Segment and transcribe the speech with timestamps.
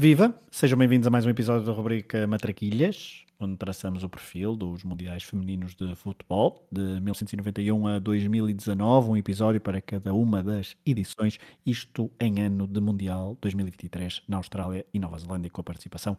[0.00, 0.32] Viva!
[0.52, 5.24] Sejam bem-vindos a mais um episódio da rubrica Matraquilhas, onde traçamos o perfil dos Mundiais
[5.24, 12.08] Femininos de Futebol de 1991 a 2019, um episódio para cada uma das edições, isto
[12.20, 16.16] em ano de Mundial 2023 na Austrália e Nova Zelândia, com a participação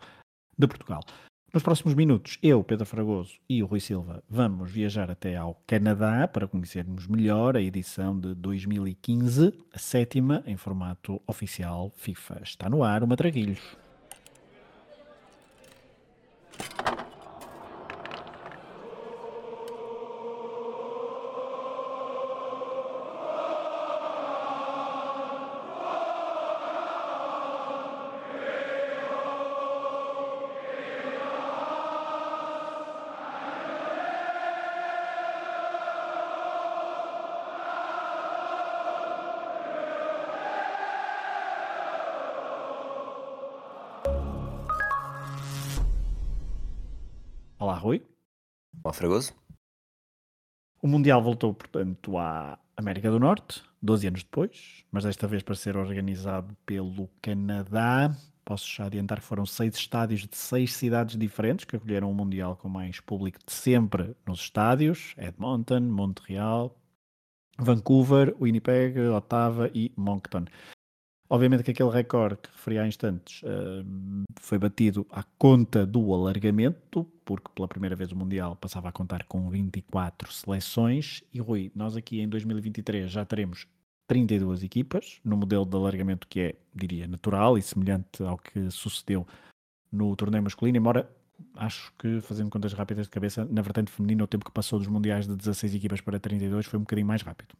[0.57, 0.99] de Portugal.
[1.51, 6.27] Nos próximos minutos, eu, Pedro Fragoso e o Rui Silva vamos viajar até ao Canadá
[6.27, 12.41] para conhecermos melhor a edição de 2015, a sétima em formato oficial FIFA.
[12.43, 13.59] Está no ar o Matraquilhos.
[48.99, 49.33] Fragoso.
[50.81, 55.55] O Mundial voltou, portanto, à América do Norte, 12 anos depois, mas desta vez para
[55.55, 58.13] ser organizado pelo Canadá.
[58.43, 62.57] Posso já adiantar que foram seis estádios de seis cidades diferentes que acolheram o Mundial
[62.57, 66.77] com mais público de sempre nos estádios: Edmonton, Montreal,
[67.57, 70.43] Vancouver, Winnipeg, Ottawa e Moncton.
[71.31, 73.85] Obviamente que aquele recorde que referi há instantes uh,
[74.39, 79.25] foi batido à conta do alargamento, porque pela primeira vez o Mundial passava a contar
[79.25, 81.23] com 24 seleções.
[81.31, 83.67] E Rui, nós aqui em 2023 já teremos
[84.07, 89.27] 32 equipas, no modelo de alargamento que é, diria, natural e semelhante ao que sucedeu
[89.91, 91.07] no torneio masculino, embora
[91.55, 94.87] acho que, fazendo contas rápidas de cabeça, na vertente feminina, o tempo que passou dos
[94.87, 97.55] mundiais de 16 equipas para 32 foi um bocadinho mais rápido.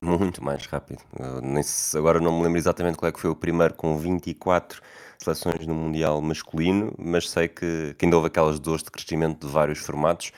[0.00, 1.00] Muito mais rápido.
[1.42, 4.80] nem se- agora não me lembro exatamente qual é que foi o primeiro com 24
[5.18, 9.52] seleções no Mundial masculino, mas sei que, que ainda houve aquelas dores de crescimento de
[9.52, 10.30] vários formatos.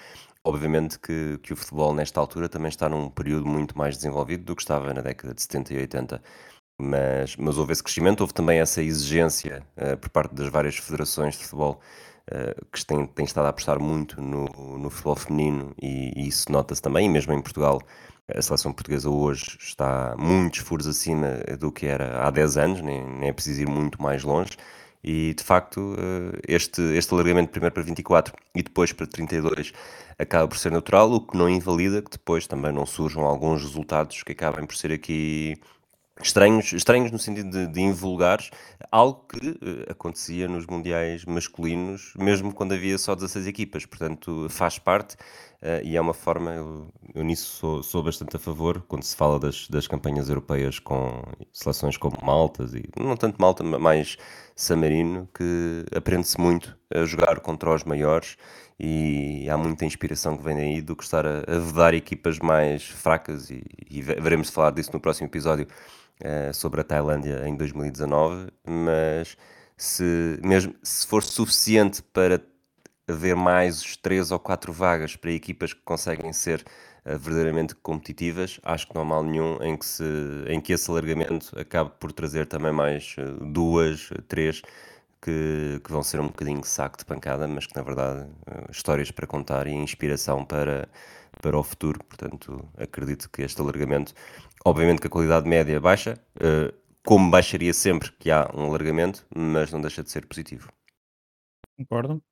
[0.43, 4.57] Obviamente que, que o futebol nesta altura também está num período muito mais desenvolvido do
[4.57, 6.23] que estava na década de 70 e 80.
[6.81, 11.35] Mas, mas houve esse crescimento, houve também essa exigência eh, por parte das várias federações
[11.37, 11.79] de futebol
[12.31, 14.47] eh, que têm, têm estado a apostar muito no,
[14.79, 17.81] no futebol feminino e, e isso nota-se também, e mesmo em Portugal
[18.35, 23.05] a seleção portuguesa hoje está muitos furos acima do que era há 10 anos, nem,
[23.05, 24.57] nem é preciso ir muito mais longe.
[25.03, 29.73] E de facto, eh, este, este alargamento primeiro para 24 e depois para 32
[30.19, 34.23] acaba por ser natural, o que não invalida que depois também não surjam alguns resultados
[34.23, 35.57] que acabem por ser aqui
[36.23, 38.51] estranhos, estranhos no sentido de, de invulgares,
[38.91, 44.79] algo que uh, acontecia nos mundiais masculinos, mesmo quando havia só 16 equipas, portanto faz
[44.79, 49.03] parte uh, e é uma forma, eu, eu nisso sou, sou, bastante a favor, quando
[49.03, 51.23] se fala das, das campanhas europeias com
[51.53, 54.17] seleções como Maltas, e não tanto Malta, mas
[54.55, 58.37] Samarino, que aprende-se muito a jogar contra os maiores
[58.79, 62.83] e há muita inspiração que vem daí do que estar a, a vedar equipas mais
[62.89, 65.67] fracas e, e veremos falar disso no próximo episódio
[66.21, 69.37] uh, sobre a Tailândia em 2019, mas
[69.77, 72.41] se, mesmo, se for suficiente para
[73.09, 76.61] haver mais três ou quatro vagas para equipas que conseguem ser
[77.05, 80.05] uh, verdadeiramente competitivas, acho que não há mal nenhum em que, se,
[80.47, 84.63] em que esse alargamento acabe por trazer também mais uh, duas, três,
[85.23, 88.29] que, que, vão ser um bocadinho saco de pancada, mas que na verdade
[88.71, 90.89] histórias para contar e inspiração para,
[91.43, 92.03] para o futuro.
[92.05, 94.15] Portanto, acredito que este alargamento
[94.65, 99.73] Obviamente que a qualidade média baixa, uh, como baixaria sempre que há um alargamento, mas
[99.73, 100.71] não deixa de ser positivo.
[101.79, 102.23] Concordo.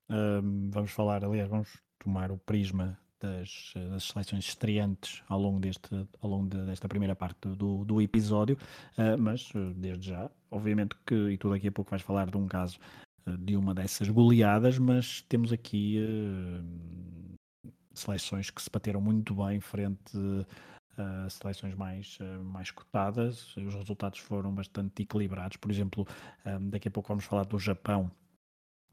[0.70, 6.30] Vamos falar, aliás, vamos tomar o prisma das, das seleções estreantes ao longo, deste, ao
[6.30, 8.56] longo de, desta primeira parte do, do episódio,
[8.96, 12.46] uh, mas desde já, obviamente que, e tu daqui a pouco vais falar de um
[12.46, 12.78] caso
[13.40, 15.98] de uma dessas goleadas, mas temos aqui
[17.92, 23.56] seleções que se bateram muito bem frente uh, seleções mais, uh, mais cotadas.
[23.56, 25.56] Os resultados foram bastante equilibrados.
[25.56, 26.06] Por exemplo,
[26.70, 28.10] daqui a pouco vamos falar do Japão,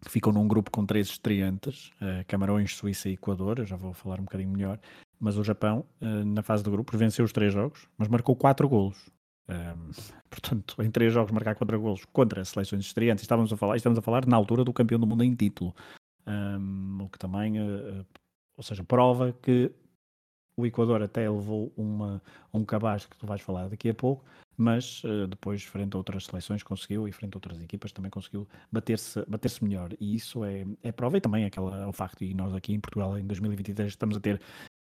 [0.08, 3.60] ficou num grupo com três estreantes, uh, Camarões, Suíça e Equador.
[3.60, 4.80] Eu já vou falar um bocadinho melhor.
[5.18, 9.10] Mas o Japão, na fase de grupos, venceu os três jogos, mas marcou quatro golos.
[9.48, 9.92] Um,
[10.30, 14.02] portanto, em três jogos marcar quatro golos contra seleções estreantes, estávamos a falar, estamos a
[14.02, 15.74] falar na altura do campeão do mundo em título,
[16.28, 18.06] um, o que também, uh,
[18.58, 19.72] ou seja, prova que
[20.58, 22.22] o Equador até levou uma,
[22.54, 24.24] um cabaz que tu vais falar daqui a pouco,
[24.58, 28.48] mas uh, depois, frente a outras seleções, conseguiu, e frente a outras equipas, também conseguiu
[28.72, 29.92] bater-se bater -se melhor.
[30.00, 33.18] E isso é, é prova, e também aquela, o facto, e nós aqui em Portugal,
[33.18, 34.42] em 2023, estamos a ter,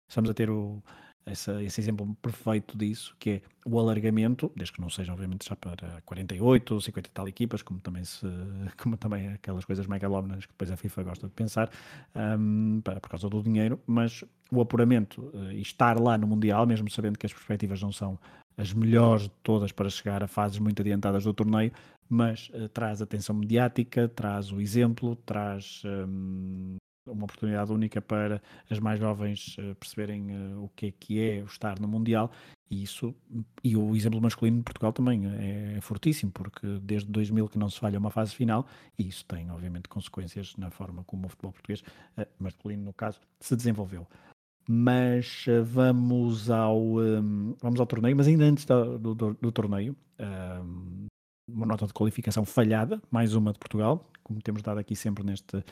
[0.09, 0.83] estamos a ter o,
[1.27, 5.55] essa, esse exemplo perfeito disso, que é o alargamento, desde que não seja, obviamente, já
[5.55, 8.27] para 48 ou 50 e tal equipas, como também, se,
[8.77, 11.71] como também aquelas coisas megalómanas que depois a FIFA gosta de pensar,
[12.15, 16.67] um, para, por causa do dinheiro, mas o apuramento uh, e estar lá no Mundial,
[16.67, 18.19] mesmo sabendo que as perspectivas não são
[18.57, 21.73] as melhores de todas para chegar a fases muito adiantadas do torneio,
[22.09, 26.77] mas uh, traz atenção mediática, traz o exemplo, traz um,
[27.11, 31.39] uma oportunidade única para as mais jovens uh, perceberem uh, o que é que é
[31.41, 32.31] estar no Mundial.
[32.71, 33.15] E isso
[33.65, 37.69] e o exemplo masculino de Portugal também é, é fortíssimo porque desde 2000 que não
[37.69, 38.65] se falha uma fase final
[38.97, 41.83] e isso tem obviamente consequências na forma como o futebol português
[42.39, 44.07] masculino no caso se desenvolveu.
[44.69, 46.79] Mas vamos ao
[47.61, 51.07] vamos ao torneio mas ainda antes do, do, do torneio um,
[51.49, 55.65] uma nota de qualificação falhada mais uma de Portugal como temos dado aqui sempre neste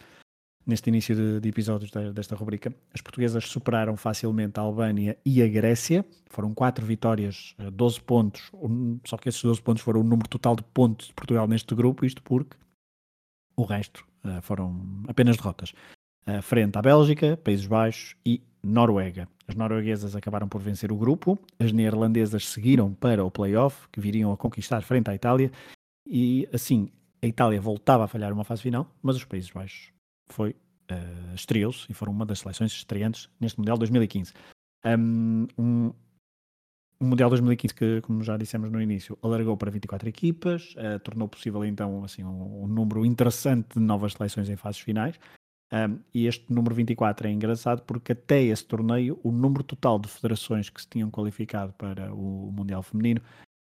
[0.69, 2.73] neste início de, de episódios de, desta rubrica.
[2.95, 6.05] As portuguesas superaram facilmente a Albânia e a Grécia.
[6.27, 8.53] Foram quatro vitórias, 12 eh, pontos,
[9.05, 12.05] só que esses 12 pontos foram o número total de pontos de Portugal neste grupo,
[12.05, 12.55] isto porque
[13.57, 15.73] o resto uh, foram apenas derrotas.
[16.27, 19.27] Uh, frente à Bélgica, Países Baixos e Noruega.
[19.49, 24.31] As norueguesas acabaram por vencer o grupo, as neerlandesas seguiram para o play-off, que viriam
[24.31, 25.51] a conquistar frente à Itália,
[26.07, 26.91] e assim
[27.23, 29.98] a Itália voltava a falhar uma fase final, mas os Países Baixos
[30.35, 30.51] foi
[30.91, 34.33] uh, estreou-se e foram uma das seleções estreantes neste Mundial 2015.
[34.85, 35.93] Um, um,
[37.01, 41.65] Mundial 2015 que, como já dissemos no início, alargou para 24 equipas, uh, tornou possível
[41.65, 45.19] então assim, um, um, número interessante de novas seleções em fases finais.
[45.71, 50.09] Um, e este número 24 é engraçado porque até esse torneio o número total de
[50.09, 53.21] federações que se tinham qualificado para o Mundial Feminino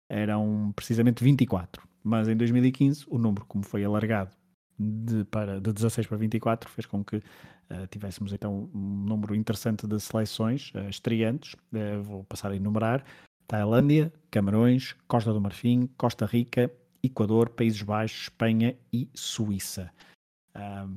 [0.09, 1.83] eram precisamente 24.
[2.03, 4.37] Mas em 2015 o número, como foi alargado
[4.79, 9.87] de, para, de 16 para 24 fez com que uh, tivéssemos então um número interessante
[9.87, 11.55] de seleções uh, estreantes.
[11.73, 13.05] Uh, vou passar a enumerar:
[13.47, 16.71] Tailândia, Camarões, Costa do Marfim, Costa Rica,
[17.03, 19.91] Equador, Países Baixos, Espanha e Suíça.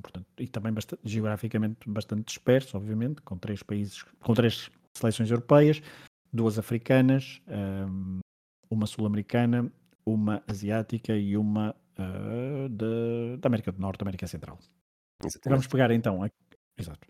[0.03, 5.81] Portanto, e também bastante, geograficamente bastante disperso, obviamente, com três países, com três seleções europeias,
[6.31, 8.19] duas africanas, um,
[8.69, 9.71] uma sul-americana,
[10.05, 14.57] uma asiática e uma uh, de, da América do Norte, América Central.
[15.23, 15.49] Exatamente.
[15.49, 16.35] Vamos pegar então, aqui,
[16.77, 17.07] exato.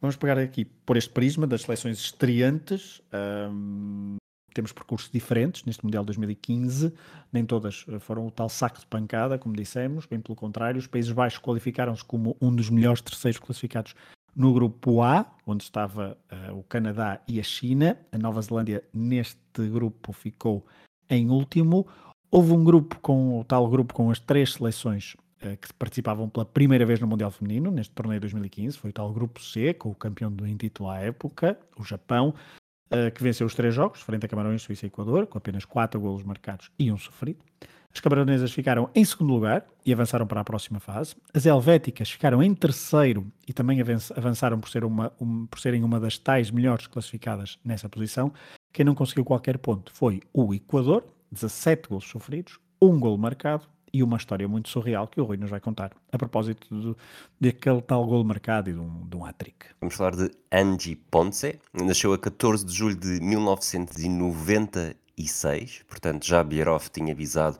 [0.00, 3.00] Vamos pegar aqui por este prisma das seleções estreantes.
[3.12, 4.16] Um,
[4.56, 6.92] temos percursos diferentes neste Mundial 2015,
[7.30, 10.86] nem todas eh, foram o tal saco de pancada, como dissemos, bem pelo contrário, os
[10.86, 13.94] Países Baixos qualificaram-se como um dos melhores terceiros classificados
[14.34, 17.98] no grupo A, onde estava uh, o Canadá e a China.
[18.10, 20.66] A Nova Zelândia neste grupo ficou
[21.08, 21.86] em último.
[22.30, 26.44] Houve um grupo com o tal grupo com as três seleções uh, que participavam pela
[26.44, 28.78] primeira vez no Mundial Feminino, neste torneio de 2015.
[28.78, 32.34] Foi o tal grupo C, com o campeão do título à época, o Japão,
[32.90, 36.00] uh, que venceu os três jogos, frente a Camarões, Suíça e Equador, com apenas quatro
[36.00, 37.44] golos marcados e um sofrido.
[37.96, 41.14] As camaronesas ficaram em segundo lugar e avançaram para a próxima fase.
[41.32, 43.78] As helvéticas ficaram em terceiro e também
[44.14, 48.34] avançaram por, ser uma, um, por serem uma das tais melhores classificadas nessa posição.
[48.70, 54.02] Quem não conseguiu qualquer ponto foi o Equador, 17 gols sofridos, um gol marcado e
[54.02, 56.96] uma história muito surreal que o Rui nos vai contar a propósito
[57.40, 59.66] daquele tal gol marcado e de um, de um hat-trick.
[59.80, 66.90] Vamos falar de Angie Ponce, nasceu a 14 de julho de 1996, portanto já Bierhoff
[66.90, 67.56] tinha avisado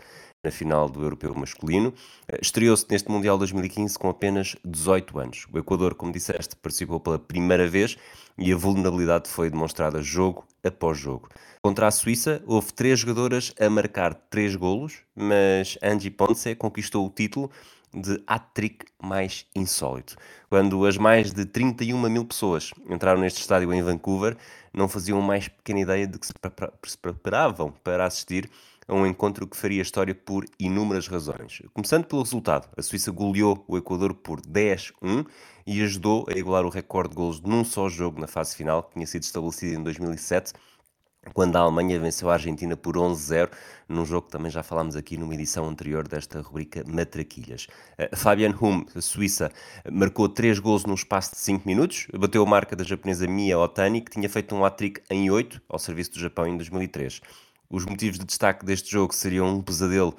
[0.47, 1.93] na final do Europeu Masculino.
[2.29, 5.47] Eh, estreou-se neste Mundial 2015 com apenas 18 anos.
[5.53, 7.97] O Equador, como disseste, participou pela primeira vez
[8.39, 11.29] e a vulnerabilidade foi demonstrada jogo após jogo.
[11.61, 17.11] Contra a Suíça, houve três jogadoras a marcar três golos, mas Angie Ponce conquistou o
[17.11, 17.51] título
[17.93, 20.17] de hat-trick mais insólito.
[20.49, 24.37] Quando as mais de 31 mil pessoas entraram neste estádio em Vancouver,
[24.73, 28.51] não faziam mais pequena ideia de que se preparavam para assistir
[28.89, 31.63] a um encontro que faria história por inúmeras razões.
[31.73, 35.27] Começando pelo resultado, a Suíça goleou o Equador por 10-1
[35.67, 38.95] e ajudou a igualar o recorde de golos num só jogo na fase final, que
[38.95, 40.53] tinha sido estabelecido em 2007
[41.33, 43.51] quando a Alemanha venceu a Argentina por 11-0,
[43.89, 47.67] num jogo que também já falámos aqui numa edição anterior desta rubrica Matraquilhas.
[47.99, 49.51] Uh, Fabian Hum, Suíça,
[49.91, 54.01] marcou 3 gols num espaço de 5 minutos, bateu a marca da japonesa Mia Otani,
[54.01, 57.21] que tinha feito um hat-trick em 8 ao serviço do Japão em 2003.
[57.69, 60.17] Os motivos de destaque deste jogo seriam um pesadelo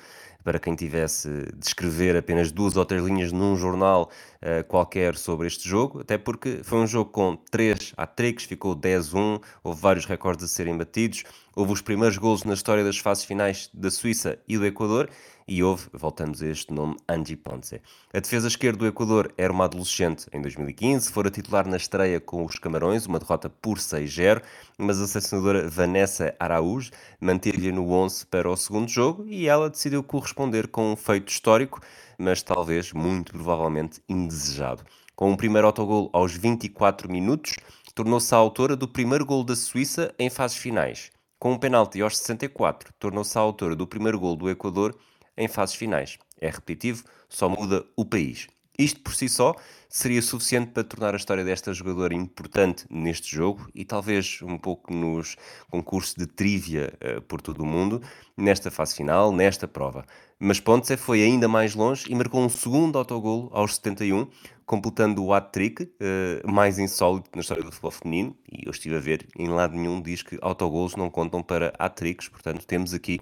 [0.47, 1.27] para quem tivesse
[1.57, 6.17] de escrever apenas duas ou três linhas num jornal uh, qualquer sobre este jogo, até
[6.17, 11.25] porque foi um jogo com três hat-tricks, ficou 10-1, houve vários recordes a serem batidos,
[11.53, 15.09] houve os primeiros golos na história das fases finais da Suíça e do Equador,
[15.47, 17.81] e houve, voltamos a este nome, Angie Ponce.
[18.13, 22.43] A defesa esquerda do Equador era uma adolescente em 2015, fora titular na estreia com
[22.43, 24.41] os Camarões, uma derrota por 6-0,
[24.77, 30.03] mas a selecionadora Vanessa Araújo manteve-a no 11 para o segundo jogo e ela decidiu
[30.03, 31.79] corresponder com um feito histórico,
[32.17, 34.83] mas talvez, muito provavelmente, indesejado.
[35.15, 37.55] Com um primeiro autogol aos 24 minutos,
[37.95, 41.09] tornou-se a autora do primeiro gol da Suíça em fases finais.
[41.39, 44.95] Com um penalti aos 64, tornou-se a autora do primeiro gol do Equador
[45.37, 46.17] em fases finais.
[46.39, 48.47] É repetitivo, só muda o país.
[48.77, 49.55] Isto por si só
[49.89, 54.93] seria suficiente para tornar a história desta jogadora importante neste jogo e talvez um pouco
[54.93, 55.35] nos
[55.71, 58.01] concursos de trivia uh, por todo o mundo,
[58.35, 60.05] nesta fase final, nesta prova.
[60.39, 64.27] Mas Ponce foi ainda mais longe e marcou um segundo autogolo aos 71,
[64.63, 68.37] completando o hat-trick uh, mais insólito na história do futebol feminino.
[68.51, 72.27] E eu estive a ver, em lado nenhum diz que autogolos não contam para hat-tricks,
[72.27, 73.19] portanto temos aqui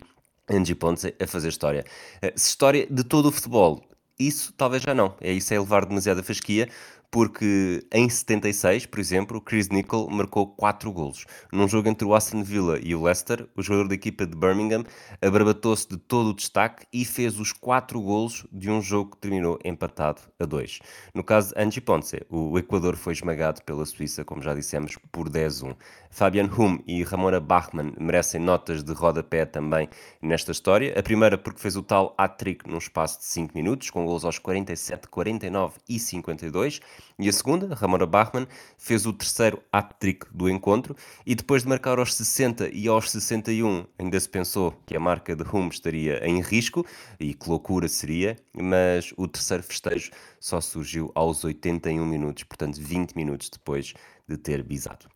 [0.50, 1.86] Angie Ponce a fazer história.
[2.24, 3.84] Uh, história de todo o futebol
[4.18, 5.14] isso talvez já não.
[5.20, 6.70] É isso é levar demasiada fasquia,
[7.12, 11.26] porque em 76, por exemplo, Chris Nichol marcou 4 golos.
[11.52, 14.84] Num jogo entre o Aston Villa e o Leicester, o jogador da equipa de Birmingham
[15.22, 19.60] abarbatou-se de todo o destaque e fez os 4 golos de um jogo que terminou
[19.64, 20.80] empatado a 2.
[21.14, 25.30] No caso de Angie Ponce, o Equador foi esmagado pela Suíça, como já dissemos, por
[25.30, 25.76] 10-1.
[26.10, 29.90] Fabian Hum e Ramona Bachmann merecem notas de rodapé também
[30.22, 30.98] nesta história.
[30.98, 34.40] A primeira porque fez o tal hat-trick num espaço de 5 minutos, com gols aos
[34.40, 36.80] 47, 49 e 52.
[37.18, 38.48] E a segunda, Ramona Bachmann,
[38.78, 43.86] fez o terceiro hat-trick do encontro e depois de marcar aos 60 e aos 61
[43.98, 46.86] ainda se pensou que a marca de Hume estaria em risco
[47.20, 53.16] e que loucura seria, mas o terceiro festejo só surgiu aos 81 minutos, portanto 20
[53.16, 53.94] minutos depois
[54.28, 55.08] de ter bisado.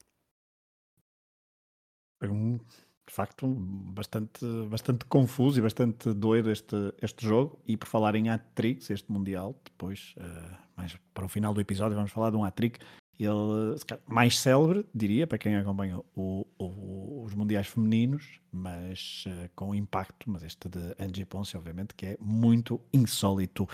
[3.10, 7.60] De facto bastante, bastante confuso e bastante doido este, este jogo.
[7.68, 11.96] E por falar em hat-tricks, este Mundial, depois, uh, mais para o final do episódio,
[11.96, 12.80] vamos falar de um hat-trick.
[13.20, 13.75] Ele
[14.08, 20.30] mais célebre, diria, para quem acompanha o, o, os Mundiais femininos, mas uh, com impacto.
[20.30, 23.68] Mas este de Angie Ponce, obviamente, que é muito insólito.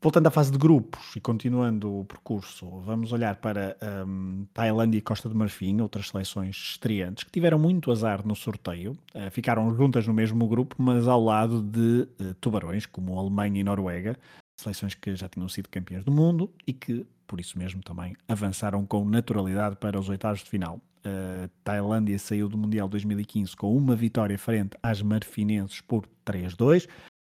[0.00, 3.76] Voltando à fase de grupos e continuando o percurso, vamos olhar para
[4.06, 8.92] um, Tailândia e Costa do Marfim, outras seleções estreantes, que tiveram muito azar no sorteio,
[8.92, 13.64] uh, ficaram juntas no mesmo grupo, mas ao lado de uh, tubarões como Alemanha e
[13.64, 14.16] Noruega,
[14.56, 18.86] seleções que já tinham sido campeãs do mundo e que, por isso mesmo, também avançaram
[18.86, 20.80] com naturalidade para os oitavos de final.
[20.98, 26.86] Uh, Tailândia saiu do Mundial 2015 com uma vitória frente às marfinenses por 3-2.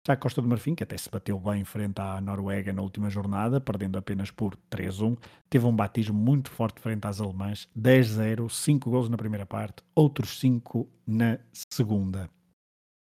[0.07, 2.83] Já a Costa do Marfim, que até se bateu bem em frente à Noruega na
[2.83, 5.17] última jornada, perdendo apenas por 3-1,
[5.49, 10.39] teve um batismo muito forte frente às alemãs, 10-0, 5 gols na primeira parte, outros
[10.39, 11.39] 5 na
[11.71, 12.29] segunda.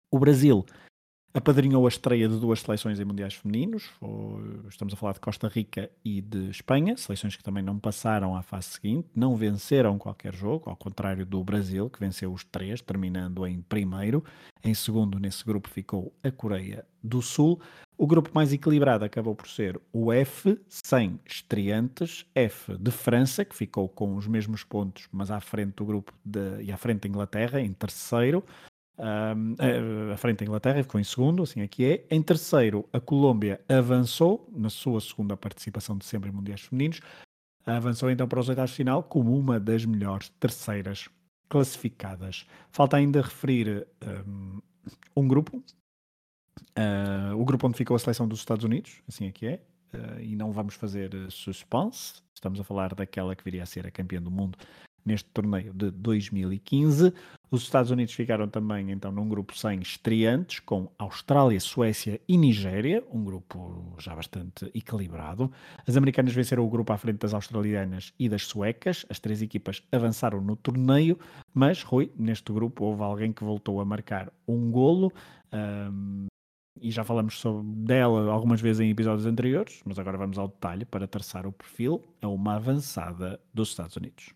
[0.08, 0.64] O Brasil
[1.34, 3.90] apadrinhou a estreia de duas seleções em mundiais femininos.
[4.68, 8.42] Estamos a falar de Costa Rica e de Espanha, seleções que também não passaram à
[8.42, 13.44] fase seguinte, não venceram qualquer jogo, ao contrário do Brasil, que venceu os três, terminando
[13.46, 14.24] em primeiro.
[14.62, 17.60] Em segundo, nesse grupo, ficou a Coreia do Sul.
[17.98, 23.56] O grupo mais equilibrado acabou por ser o F, sem estreantes, F de França, que
[23.56, 27.08] ficou com os mesmos pontos, mas à frente do grupo de, e à frente da
[27.08, 28.44] Inglaterra, em terceiro.
[28.96, 29.56] Um,
[30.12, 32.06] a frente da Inglaterra ficou em segundo, assim aqui é.
[32.10, 37.00] Em terceiro, a Colômbia avançou na sua segunda participação de sempre em Mundiais Femininos.
[37.66, 41.08] Avançou então para os oitavos de final como uma das melhores terceiras
[41.48, 42.46] classificadas.
[42.70, 43.86] Falta ainda referir
[44.26, 44.60] um,
[45.16, 49.62] um grupo, uh, o grupo onde ficou a seleção dos Estados Unidos, assim aqui é.
[49.94, 53.90] Uh, e não vamos fazer suspense, estamos a falar daquela que viria a ser a
[53.90, 54.58] campeã do mundo
[55.04, 57.12] neste torneio de 2015.
[57.54, 63.04] Os Estados Unidos ficaram também então num grupo sem estreantes, com Austrália, Suécia e Nigéria,
[63.12, 65.48] um grupo já bastante equilibrado.
[65.86, 69.06] As americanas venceram o grupo à frente das australianas e das suecas.
[69.08, 71.16] As três equipas avançaram no torneio,
[71.54, 75.12] mas Rui, neste grupo houve alguém que voltou a marcar um golo.
[75.52, 76.26] Um,
[76.80, 80.84] e já falamos sobre dela algumas vezes em episódios anteriores, mas agora vamos ao detalhe
[80.84, 82.02] para traçar o perfil.
[82.20, 84.34] É uma avançada dos Estados Unidos.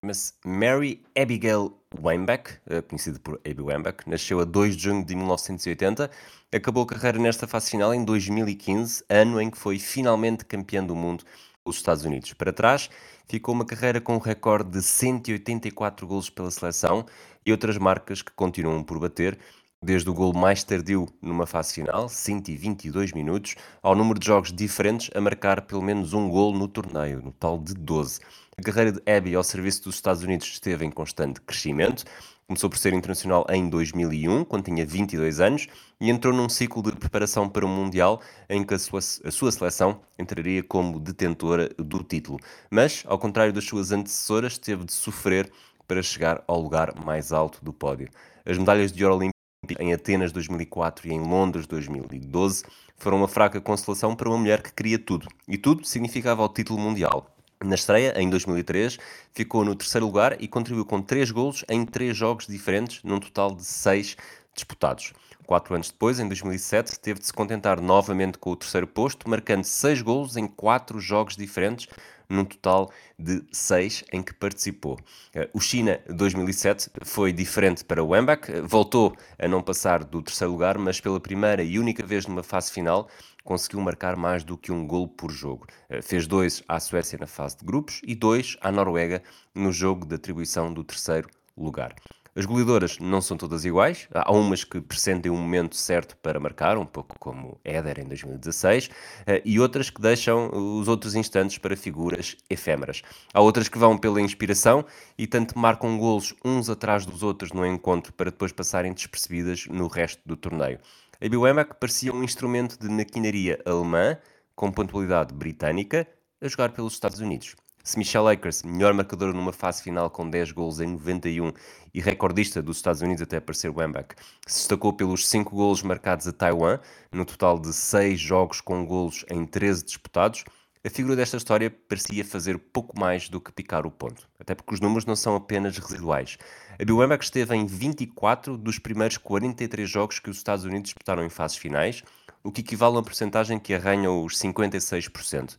[0.00, 5.14] Chama-se Mary Abigail Weinbeck, eh, conhecida por Abby Weinbeck, nasceu a 2 de junho de
[5.16, 6.10] 1980,
[6.52, 10.94] acabou a carreira nesta fase final em 2015, ano em que foi finalmente campeã do
[10.94, 11.24] mundo
[11.64, 12.32] os Estados Unidos.
[12.34, 12.90] Para trás,
[13.26, 17.06] ficou uma carreira com um recorde de 184 golos pela seleção
[17.44, 19.38] e outras marcas que continuam por bater,
[19.82, 25.10] desde o gol mais tardio numa fase final, 122 minutos, ao número de jogos diferentes
[25.14, 28.20] a marcar pelo menos um gol no torneio, no tal de 12.
[28.58, 32.04] A carreira de Abby ao serviço dos Estados Unidos esteve em constante crescimento.
[32.46, 35.66] Começou por ser internacional em 2001, quando tinha 22 anos,
[36.00, 39.52] e entrou num ciclo de preparação para o Mundial em que a sua, a sua
[39.52, 42.38] seleção entraria como detentora do título.
[42.70, 45.52] Mas, ao contrário das suas antecessoras, teve de sofrer
[45.86, 48.08] para chegar ao lugar mais alto do pódio.
[48.42, 52.64] As medalhas de ouro olímpico em Atenas 2004 e em Londres 2012
[52.96, 56.80] foram uma fraca consolação para uma mulher que queria tudo, e tudo significava o título
[56.80, 57.35] mundial.
[57.64, 58.98] Na estreia, em 2003,
[59.32, 63.54] ficou no terceiro lugar e contribuiu com três golos em três jogos diferentes, num total
[63.54, 64.14] de seis
[64.54, 65.14] disputados.
[65.46, 69.64] Quatro anos depois, em 2007, teve de se contentar novamente com o terceiro posto, marcando
[69.64, 71.86] seis golos em quatro jogos diferentes,
[72.28, 74.98] num total de seis em que participou.
[75.32, 80.52] Eh, o China 2007 foi diferente para o Wembach, voltou a não passar do terceiro
[80.52, 83.08] lugar, mas pela primeira e única vez numa fase final
[83.46, 85.66] conseguiu marcar mais do que um gol por jogo.
[85.88, 89.22] Eh, fez dois à Suécia na fase de grupos e dois à Noruega
[89.54, 91.94] no jogo de atribuição do terceiro lugar.
[92.34, 94.06] As goleadoras não são todas iguais.
[94.12, 98.90] Há umas que pressentem um momento certo para marcar, um pouco como Éder em 2016,
[99.26, 103.00] eh, e outras que deixam os outros instantes para figuras efêmeras.
[103.32, 104.84] Há outras que vão pela inspiração
[105.16, 109.86] e tanto marcam golos uns atrás dos outros no encontro para depois passarem despercebidas no
[109.86, 110.78] resto do torneio.
[111.18, 114.18] A Biwemac parecia um instrumento de maquinaria alemã
[114.54, 116.06] com pontualidade britânica
[116.42, 117.56] a jogar pelos Estados Unidos.
[117.82, 121.52] Se Michelle Akers, melhor marcador numa fase final com 10 gols em 91
[121.94, 124.14] e recordista dos Estados Unidos até aparecer Wembach,
[124.46, 126.80] se destacou pelos 5 gols marcados a Taiwan,
[127.10, 130.44] no total de 6 jogos com golos em 13 disputados,
[130.86, 134.72] a figura desta história parecia fazer pouco mais do que picar o ponto, até porque
[134.72, 136.38] os números não são apenas residuais.
[136.80, 141.28] A Biwembach esteve em 24 dos primeiros 43 jogos que os Estados Unidos disputaram em
[141.28, 142.04] fases finais,
[142.44, 145.56] o que equivale a uma porcentagem que arranha os 56%.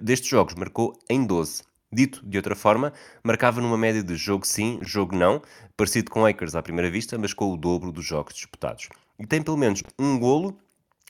[0.00, 1.64] Destes jogos marcou em 12.
[1.92, 2.92] Dito de outra forma,
[3.24, 5.42] marcava numa média de jogo sim, jogo não,
[5.76, 8.88] parecido com Akers à primeira vista, mas com o dobro dos jogos disputados.
[9.18, 10.56] E tem pelo menos um golo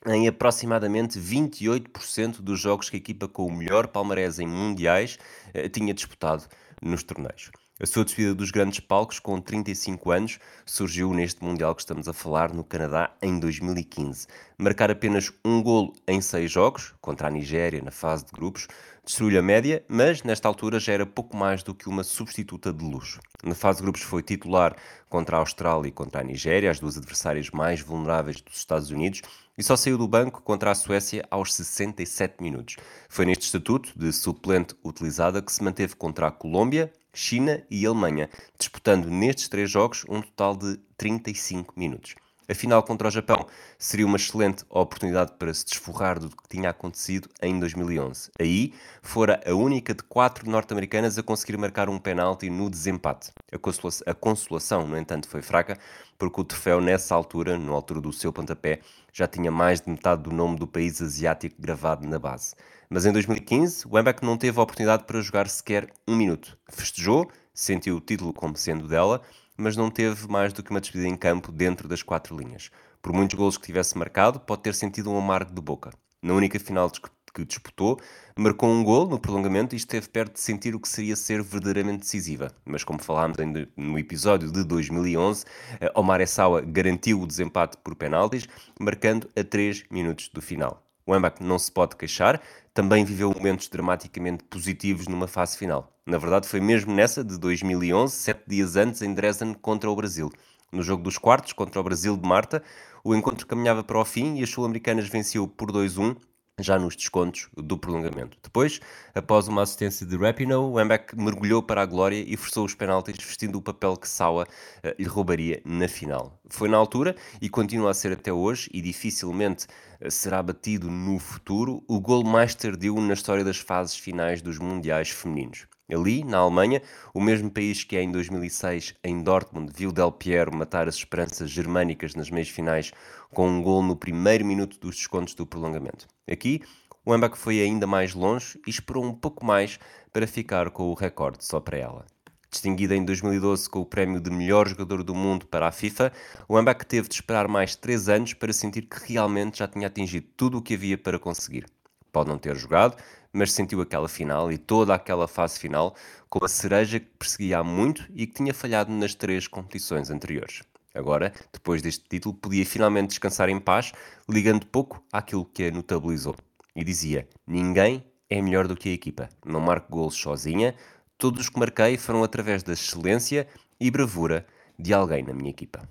[0.07, 5.19] em aproximadamente 28% dos jogos que a equipa com o melhor palmarés em mundiais
[5.53, 6.47] eh, tinha disputado
[6.81, 7.51] nos torneios.
[7.81, 12.13] A sua despedida dos grandes palcos, com 35 anos, surgiu neste Mundial que estamos a
[12.13, 14.27] falar no Canadá em 2015.
[14.59, 18.67] Marcar apenas um golo em seis jogos, contra a Nigéria na fase de grupos,
[19.05, 22.85] destruiu a média, mas nesta altura já era pouco mais do que uma substituta de
[22.85, 23.21] luxo.
[23.45, 24.75] Na fase de grupos foi titular
[25.09, 29.23] contra a Austrália e contra a Nigéria, as duas adversárias mais vulneráveis dos Estados Unidos,
[29.57, 32.75] e só saiu do banco contra a Suécia aos 67 minutos.
[33.09, 38.31] Foi neste estatuto de suplente utilizada que se manteve contra a Colômbia, China e Alemanha,
[38.57, 42.15] disputando nestes três jogos um total de 35 minutos.
[42.51, 43.47] A final contra o Japão
[43.79, 48.31] seria uma excelente oportunidade para se desforrar do que tinha acontecido em 2011.
[48.41, 53.33] Aí, fora a única de quatro norte-americanas a conseguir marcar um penalti no desempate.
[53.53, 55.79] A consolação, a consolação, no entanto, foi fraca,
[56.17, 58.81] porque o troféu, nessa altura, na altura do seu pontapé,
[59.13, 62.55] já tinha mais de metade do nome do país asiático gravado na base.
[62.89, 66.57] Mas em 2015, o Wembeck não teve a oportunidade para jogar sequer um minuto.
[66.71, 69.21] Festejou, sentiu o título como sendo dela,
[69.59, 72.71] mas não teve mais do que uma despedida em campo dentro das quatro linhas.
[73.03, 75.91] Por muitos golos que tivesse marcado, pode ter sentido um amargo de boca.
[76.23, 76.91] Na única final
[77.35, 78.01] que disputou,
[78.37, 82.01] marcou um gol no prolongamento e esteve perto de sentir o que seria ser verdadeiramente
[82.01, 82.53] decisiva.
[82.65, 83.37] Mas como falámos
[83.77, 85.45] no episódio de 2011,
[85.81, 88.49] eh, Omar Essawa garantiu o desempate por penaltis,
[88.81, 90.83] marcando a 3 minutos do final.
[91.07, 92.41] O Embach não se pode queixar,
[92.79, 95.93] também viveu momentos dramaticamente positivos numa fase final.
[96.07, 100.31] Na verdade, foi mesmo nessa de 2011, sete dias antes, em Dresden contra o Brasil.
[100.71, 102.63] No jogo dos quartos, contra o Brasil de Marta,
[103.03, 106.15] o encontro caminhava para o fim e as sul-americanas venceu por 2-1
[106.59, 108.37] já nos descontos do prolongamento.
[108.43, 108.81] Depois,
[109.15, 113.17] após uma assistência de Rapinoe, o Embek mergulhou para a glória e forçou os penaltis,
[113.25, 116.41] vestindo o papel que Sawa uh, lhe roubaria na final.
[116.49, 119.67] Foi na altura, e continua a ser até hoje, e dificilmente
[120.01, 124.59] uh, será batido no futuro, o gol mais tardio na história das fases finais dos
[124.59, 125.67] Mundiais Femininos.
[125.91, 126.83] Ali, na Alemanha,
[127.15, 132.15] o mesmo país que em 2006, em Dortmund, viu Del Piero matar as esperanças germânicas
[132.15, 132.93] nas meias finais
[133.31, 136.07] com um gol no primeiro minuto dos descontos do prolongamento.
[136.31, 136.61] Aqui,
[137.07, 139.79] o Embach foi ainda mais longe e esperou um pouco mais
[140.13, 142.05] para ficar com o recorde só para ela.
[142.51, 146.13] Distinguida em 2012 com o prémio de melhor jogador do mundo para a FIFA,
[146.47, 150.27] o Embach teve de esperar mais 3 anos para sentir que realmente já tinha atingido
[150.37, 151.65] tudo o que havia para conseguir.
[152.13, 152.97] Pode não ter jogado,
[153.33, 155.95] mas sentiu aquela final e toda aquela fase final
[156.29, 160.63] com a cereja que perseguia há muito e que tinha falhado nas três competições anteriores.
[160.95, 163.93] Agora, depois deste título, podia finalmente descansar em paz,
[164.29, 166.35] ligando pouco àquilo que a notabilizou.
[166.75, 169.29] E dizia: Ninguém é melhor do que a equipa.
[169.45, 170.75] Não marco golos sozinha.
[171.17, 173.47] Todos os que marquei foram através da excelência
[173.81, 174.47] e bravura
[174.79, 175.89] de alguém na minha equipa.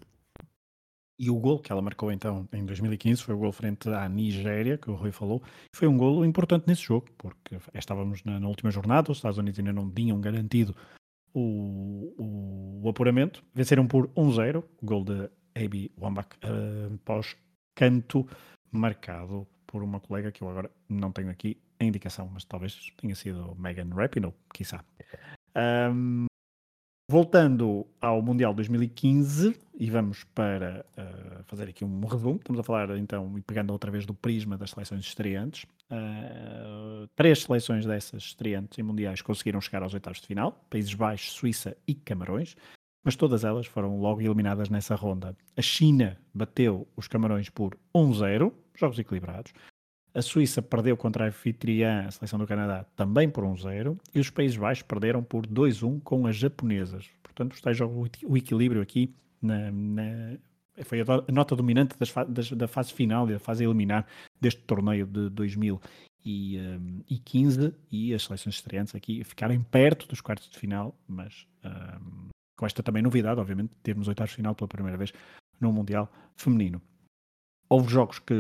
[1.19, 4.77] E o gol que ela marcou então em 2015 foi o gol frente à Nigéria,
[4.77, 5.41] que o Rui falou.
[5.73, 9.60] Foi um gol importante nesse jogo, porque estávamos na, na última jornada, os Estados Unidos
[9.60, 10.75] ainda não tinham garantido
[11.34, 13.43] o, o, o apuramento.
[13.53, 17.36] Venceram por 1-0, o gol de Abi Wambach uh, após
[17.75, 18.27] canto
[18.71, 23.15] marcado por uma colega que eu agora não tenho aqui a indicação, mas talvez tenha
[23.15, 24.84] sido Megan Rapinoe, quiçá.
[25.56, 26.25] Um,
[27.10, 32.98] voltando ao Mundial 2015, e vamos para uh, fazer aqui um resumo, estamos a falar
[32.98, 38.78] então, e pegando outra vez do prisma das seleções estreantes, uh, três seleções dessas estreantes
[38.78, 42.56] em Mundiais conseguiram chegar aos oitavos de final, Países Baixos, Suíça e Camarões,
[43.06, 45.34] mas todas elas foram logo eliminadas nessa ronda.
[45.56, 49.54] A China bateu os Camarões por 1-0, jogos equilibrados.
[50.13, 53.98] A Suíça perdeu contra a anfitriã, a seleção do Canadá, também por 1-0.
[54.15, 57.08] E os Países Baixos perderam por 2-1 com as japonesas.
[57.22, 57.72] Portanto, está
[58.26, 60.38] o equilíbrio aqui na, na,
[60.84, 64.06] foi a nota dominante das, das, da fase final e da fase eliminar
[64.39, 70.96] deste torneio de 2015 e as seleções estreantes aqui ficarem perto dos quartos de final,
[71.08, 75.12] mas um, com esta também novidade, obviamente, termos oitavos de final pela primeira vez
[75.60, 76.80] no Mundial Feminino.
[77.70, 78.34] Houve jogos que,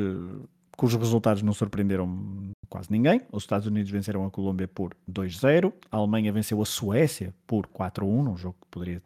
[0.77, 3.21] cujos resultados não surpreenderam quase ninguém.
[3.31, 8.05] Os Estados Unidos venceram a Colômbia por 2-0, a Alemanha venceu a Suécia por 4-1,
[8.05, 9.01] um jogo que poderia,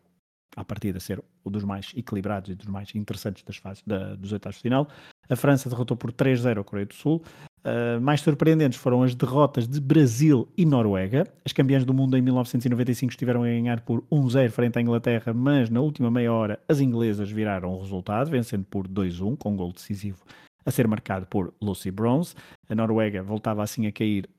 [0.55, 4.33] à partida, ser um dos mais equilibrados e dos mais interessantes das fases da, dos
[4.33, 4.87] oitavos de final.
[5.29, 7.23] A França derrotou por 3-0 a Coreia do Sul.
[7.63, 11.25] Uh, mais surpreendentes foram as derrotas de Brasil e Noruega.
[11.45, 15.69] As campeãs do mundo em 1995 estiveram a ganhar por 1-0 frente à Inglaterra, mas
[15.69, 19.71] na última meia hora as inglesas viraram o resultado, vencendo por 2-1, com um gol
[19.71, 20.17] decisivo
[20.65, 22.35] a ser marcado por Lucy Bronze.
[22.69, 24.29] A Noruega voltava assim a cair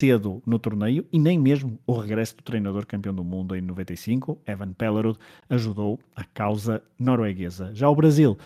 [0.00, 4.40] cedo no torneio e nem mesmo o regresso do treinador campeão do mundo em 95,
[4.46, 5.18] Evan Pellerud,
[5.48, 7.70] ajudou a causa norueguesa.
[7.72, 8.36] Já o Brasil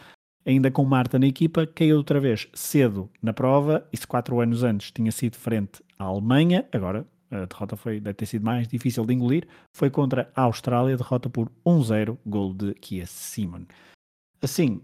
[0.46, 4.62] ainda com Marta na equipa, caiu outra vez cedo na prova e se quatro anos
[4.62, 9.04] antes tinha sido frente à Alemanha, agora a derrota foi, deve ter sido mais difícil
[9.04, 13.64] de engolir, foi contra a Austrália, derrota por 1-0, gol de Kia Simon.
[14.40, 14.80] Assim,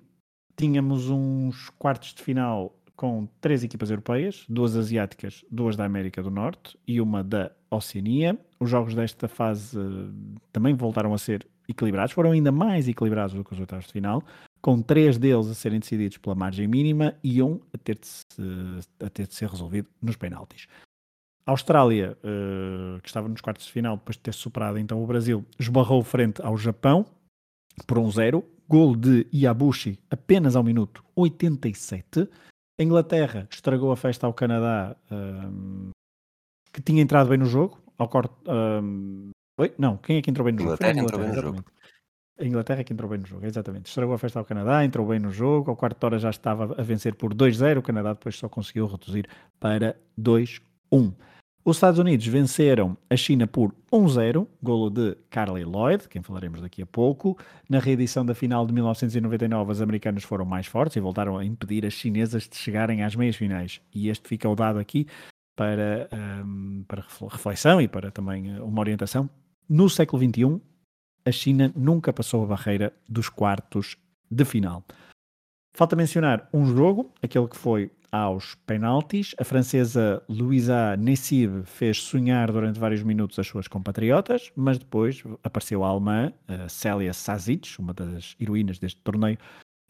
[0.56, 6.30] tínhamos uns quartos de final com três equipas europeias, duas asiáticas, duas da América do
[6.30, 8.38] Norte e uma da Oceania.
[8.60, 10.12] Os jogos desta fase uh,
[10.52, 14.22] também voltaram a ser equilibrados, foram ainda mais equilibrados do que os oitavos de final,
[14.60, 18.24] com três deles a serem decididos pela margem mínima e um a ter de, se,
[19.04, 20.68] a ter de ser resolvido nos penaltis.
[21.44, 25.06] A Austrália, uh, que estava nos quartos de final, depois de ter superado então o
[25.06, 27.04] Brasil, esbarrou frente ao Japão
[27.86, 28.10] por um
[28.76, 28.84] zero.
[28.84, 32.28] Gol de Iabushi apenas ao minuto 87.
[32.78, 35.90] A Inglaterra estragou a festa ao Canadá, um,
[36.72, 37.78] que tinha entrado bem no jogo.
[37.98, 39.72] Ao corte, um, Oi?
[39.78, 40.74] Não, quem é que entrou bem no jogo?
[40.74, 41.64] Inglaterra, Inglaterra entrou bem no jogo.
[42.38, 43.86] A Inglaterra é que entrou bem no jogo, exatamente.
[43.86, 46.74] Estragou a festa ao Canadá, entrou bem no jogo, ao quarto de hora já estava
[46.80, 49.28] a vencer por 2-0, o Canadá depois só conseguiu reduzir
[49.60, 51.14] para 2-1.
[51.64, 56.82] Os Estados Unidos venceram a China por 1-0, golo de Carly Lloyd, quem falaremos daqui
[56.82, 57.38] a pouco.
[57.68, 61.86] Na reedição da final de 1999, as americanas foram mais fortes e voltaram a impedir
[61.86, 63.80] as chinesas de chegarem às meias finais.
[63.94, 65.06] E este fica o dado aqui
[65.54, 66.08] para,
[66.44, 69.30] um, para reflexão e para também uma orientação.
[69.68, 70.60] No século XXI,
[71.24, 73.96] a China nunca passou a barreira dos quartos
[74.28, 74.84] de final.
[75.74, 79.34] Falta mencionar um jogo, aquele que foi aos penaltis.
[79.38, 85.82] A francesa Louisa Nessib fez sonhar durante vários minutos as suas compatriotas, mas depois apareceu
[85.82, 89.38] a alemã a Célia Sazic, uma das heroínas deste torneio,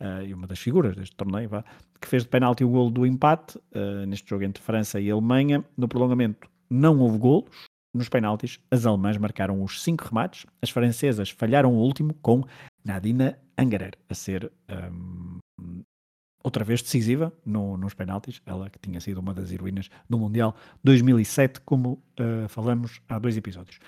[0.00, 1.64] uh, e uma das figuras deste torneio, vá,
[2.00, 5.64] que fez de penalti o golo do empate uh, neste jogo entre França e Alemanha.
[5.76, 11.28] No prolongamento não houve golos, nos penaltis, as alemãs marcaram os cinco remates, as francesas
[11.28, 12.44] falharam o último com
[12.84, 15.41] Nadina Angerer a ser um,
[16.42, 20.54] outra vez decisiva no, nos penaltis, ela que tinha sido uma das heroínas do Mundial
[20.82, 23.78] 2007, como uh, falamos há dois episódios.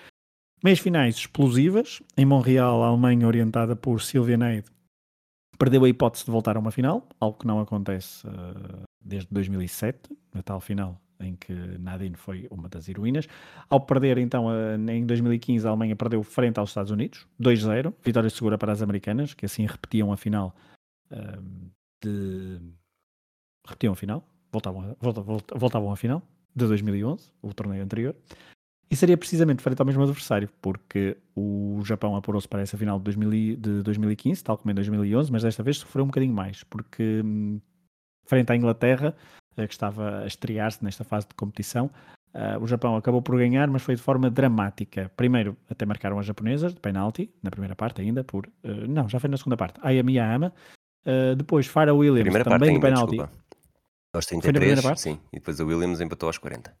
[0.63, 4.67] Meias finais explosivas, em Montreal, a Alemanha orientada por Silvia Neide
[5.59, 10.09] perdeu a hipótese de voltar a uma final, algo que não acontece uh, desde 2007,
[10.33, 13.25] na tal final em que Nadine foi uma das heroínas.
[13.69, 14.47] Ao perder, então,
[14.89, 19.33] em 2015, a Alemanha perdeu frente aos Estados Unidos, 2-0, vitória segura para as americanas,
[19.33, 20.53] que assim repetiam a final
[22.01, 22.59] de...
[23.67, 26.21] repetiam a final, voltavam, voltavam, voltavam à final
[26.55, 28.15] de 2011, o torneio anterior.
[28.89, 33.05] E seria precisamente frente ao mesmo adversário, porque o Japão apurou-se para essa final de,
[33.05, 37.21] 2000, de 2015, tal como em 2011, mas desta vez sofreu um bocadinho mais, porque
[37.25, 37.59] hum,
[38.25, 39.15] frente à Inglaterra,
[39.55, 41.89] que estava a estrear-se nesta fase de competição,
[42.35, 45.09] Uh, o Japão acabou por ganhar, mas foi de forma dramática.
[45.15, 48.45] Primeiro, até marcaram as japonesas de penalti, na primeira parte ainda, por.
[48.61, 49.79] Uh, não, já foi na segunda parte.
[49.81, 50.51] Ayami Yahama.
[51.05, 53.19] Uh, depois, Farah Williams, primeira também de penalti.
[54.13, 55.19] Aos 33, sim.
[55.31, 56.73] E depois a Williams empatou aos 40.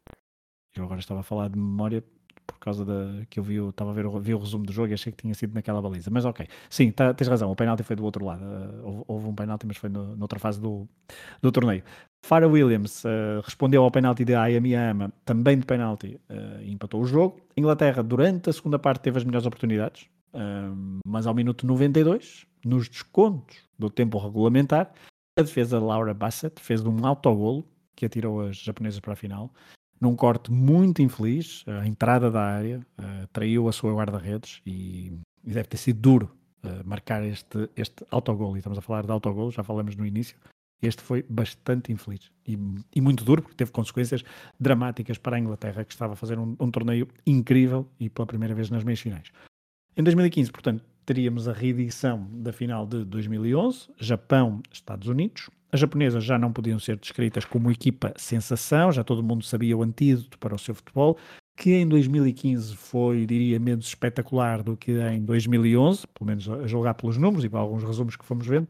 [0.75, 2.03] Eu agora estava a falar de memória
[2.45, 4.93] por causa da que eu vi, estava a ver vi o resumo do jogo e
[4.93, 6.09] achei que tinha sido naquela baliza.
[6.11, 8.43] Mas ok, sim, tá, tens razão, o penalti foi do outro lado.
[8.43, 10.87] Uh, houve, houve, um penalti, mas foi no, noutra fase do,
[11.41, 11.83] do torneio.
[12.25, 17.01] Farah Williams uh, respondeu ao penalti de Ayami Ama, também de penalti, uh, e empatou
[17.01, 17.39] o jogo.
[17.55, 20.07] Inglaterra, durante a segunda parte, teve as melhores oportunidades,
[21.07, 24.93] mas ao minuto 92, nos descontos do tempo regulamentar,
[25.37, 29.51] a defesa Laura Bassett fez um autogolo que atirou as japonesas para a final
[29.99, 35.53] num corte muito infeliz, a entrada da área, uh, traiu a sua guarda-redes e, e,
[35.53, 38.55] deve ter sido duro uh, marcar este, este autogol.
[38.55, 40.37] E estamos a falar de autogol, já falamos no início.
[40.81, 42.57] Este foi bastante infeliz e,
[42.93, 44.23] e, muito duro, porque teve consequências
[44.59, 48.53] dramáticas para a Inglaterra, que estava a fazer um, um torneio incrível e pela primeira
[48.53, 49.31] vez nas meias finais.
[49.95, 56.37] Em 2015, portanto, teríamos a reedição da final de 2011, Japão-Estados Unidos, as japonesas já
[56.37, 60.59] não podiam ser descritas como equipa sensação, já todo mundo sabia o antídoto para o
[60.59, 61.17] seu futebol,
[61.57, 66.93] que em 2015 foi, diria, menos espetacular do que em 2011, pelo menos a julgar
[66.93, 68.67] pelos números e por alguns resumos que fomos vendo.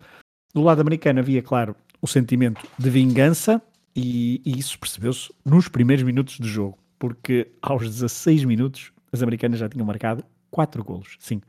[0.53, 3.61] Do lado americano havia, claro, o sentimento de vingança
[3.95, 9.59] e, e isso percebeu-se nos primeiros minutos de jogo, porque aos 16 minutos as americanas
[9.59, 11.15] já tinham marcado 4 golos.
[11.19, 11.41] Sim,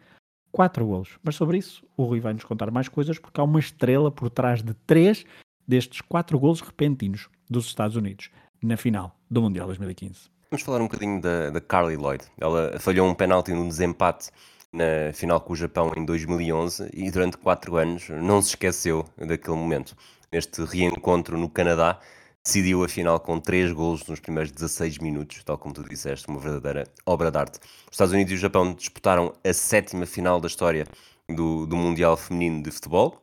[0.56, 1.18] 4 golos.
[1.22, 4.30] Mas sobre isso o Rui vai nos contar mais coisas porque há uma estrela por
[4.30, 5.22] trás de 3
[5.68, 8.30] destes quatro golos repentinos dos Estados Unidos
[8.62, 10.30] na final do Mundial 2015.
[10.50, 12.24] Vamos falar um bocadinho da, da Carly Lloyd.
[12.40, 14.30] Ela falhou um penalti no desempate
[14.72, 19.58] na final com o Japão em 2011 e durante quatro anos não se esqueceu daquele
[19.58, 19.94] momento.
[20.32, 22.00] Neste reencontro no Canadá,
[22.46, 26.38] decidiu a final com três golos nos primeiros 16 minutos, tal como tu disseste, uma
[26.38, 27.58] verdadeira obra de arte.
[27.58, 30.86] Os Estados Unidos e o Japão disputaram a sétima final da história
[31.28, 33.20] do, do Mundial Feminino de Futebol,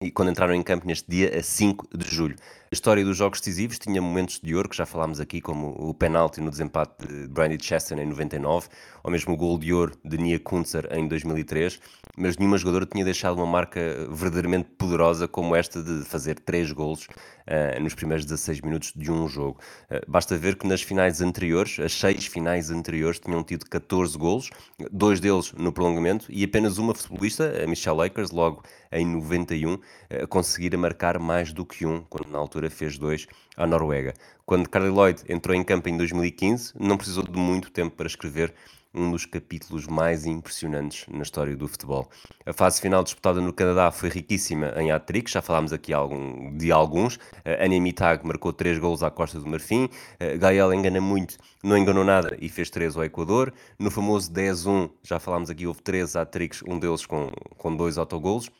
[0.00, 2.34] e quando entraram em campo neste dia, a 5 de julho.
[2.70, 5.92] A história dos jogos decisivos tinha momentos de ouro, que já falámos aqui, como o
[5.92, 8.68] penalti no desempate de Brandy Chastain em 99,
[9.02, 11.80] ou mesmo o gol de ouro de Nia Kunzer em 2003,
[12.16, 17.06] mas nenhuma jogadora tinha deixado uma marca verdadeiramente poderosa como esta de fazer 3 golos
[17.06, 19.58] uh, nos primeiros 16 minutos de um jogo.
[19.90, 24.50] Uh, basta ver que nas finais anteriores, as 6 finais anteriores, tinham tido 14 golos,
[24.90, 29.80] dois deles no prolongamento, e apenas uma futebolista, a Michelle Lakers, logo em 91, uh,
[30.28, 34.14] conseguira marcar mais do que um, quando na altura fez dois à Noruega.
[34.44, 38.52] Quando Carly Lloyd entrou em campo em 2015, não precisou de muito tempo para escrever
[38.94, 42.08] um dos capítulos mais impressionantes na história do futebol.
[42.44, 45.92] A fase final disputada no Canadá foi riquíssima em hat já falámos aqui
[46.56, 47.18] de alguns.
[47.44, 49.88] A Ania Mitag marcou 3 gols à Costa do Marfim,
[50.38, 53.52] Gael engana muito, não enganou nada e fez 3 ao Equador.
[53.78, 56.32] No famoso 10-1, já falámos aqui, houve 3 hat
[56.66, 58.50] um deles com, com dois autogolos.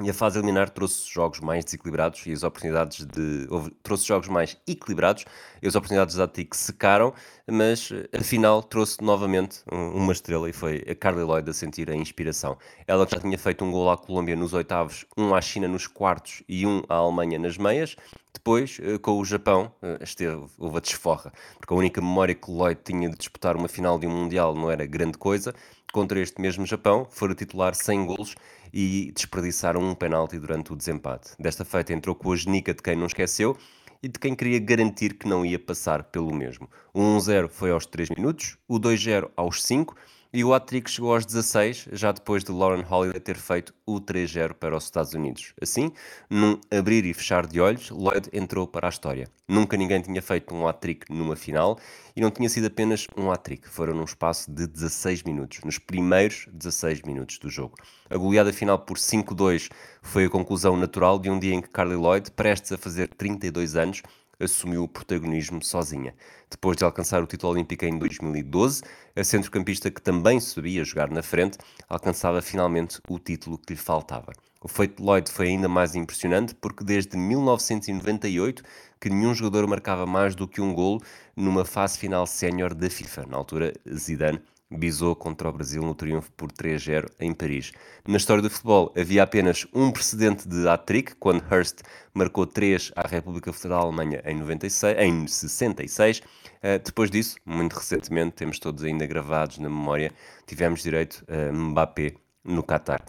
[0.00, 3.46] E a fase eliminar trouxe jogos mais desequilibrados e as oportunidades de.
[3.50, 5.26] Houve, trouxe jogos mais equilibrados
[5.60, 7.12] e as oportunidades de Attic secaram,
[7.46, 12.56] mas afinal trouxe novamente uma estrela e foi a Carly Lloyd a sentir a inspiração.
[12.86, 16.42] Ela já tinha feito um gol à Colômbia nos oitavos, um à China nos quartos
[16.48, 17.94] e um à Alemanha nas meias.
[18.32, 22.50] Depois, eh, com o Japão, eh, esteve, houve a desforra, porque a única memória que
[22.50, 25.54] Lloyd tinha de disputar uma final de um Mundial não era grande coisa.
[25.92, 28.34] Contra este mesmo Japão, fora titular 100 golos
[28.72, 31.30] e desperdiçaram um penalti durante o desempate.
[31.38, 33.56] Desta feita entrou com a genica de quem não esqueceu
[34.02, 36.68] e de quem queria garantir que não ia passar pelo mesmo.
[36.92, 39.94] O 1-0 foi aos 3 minutos, o 2-0 aos 5
[40.32, 44.54] e o hat-trick chegou aos 16, já depois de Lauren Holiday ter feito o 3-0
[44.54, 45.52] para os Estados Unidos.
[45.60, 45.92] Assim,
[46.30, 49.28] num abrir e fechar de olhos, Lloyd entrou para a história.
[49.46, 51.78] Nunca ninguém tinha feito um hat-trick numa final
[52.16, 56.46] e não tinha sido apenas um hat-trick, foram num espaço de 16 minutos, nos primeiros
[56.50, 57.76] 16 minutos do jogo.
[58.08, 61.96] A goleada final por 5-2 foi a conclusão natural de um dia em que Carly
[61.96, 64.02] Lloyd, prestes a fazer 32 anos,
[64.42, 66.14] assumiu o protagonismo sozinha.
[66.50, 68.82] Depois de alcançar o título olímpico em 2012,
[69.14, 74.32] a centrocampista que também sabia jogar na frente alcançava finalmente o título que lhe faltava.
[74.60, 78.62] O feito de Lloyd foi ainda mais impressionante porque desde 1998
[79.00, 81.00] que nenhum jogador marcava mais do que um golo
[81.34, 83.26] numa fase final sénior da FIFA.
[83.26, 84.40] Na altura, Zidane
[84.76, 87.72] bisou contra o Brasil no triunfo por 3-0 em Paris.
[88.06, 91.80] Na história do futebol havia apenas um precedente de hat-trick, quando Hurst
[92.14, 96.18] marcou 3 à República Federal Alemanha em, 96, em 66.
[96.18, 96.22] Uh,
[96.62, 100.12] eh, depois disso, muito recentemente, temos todos ainda gravados na memória,
[100.46, 103.04] tivemos direito a Mbappé no Qatar.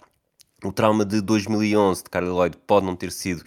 [0.64, 3.44] O trauma de 2011 de Carly Lloyd pode não ter sido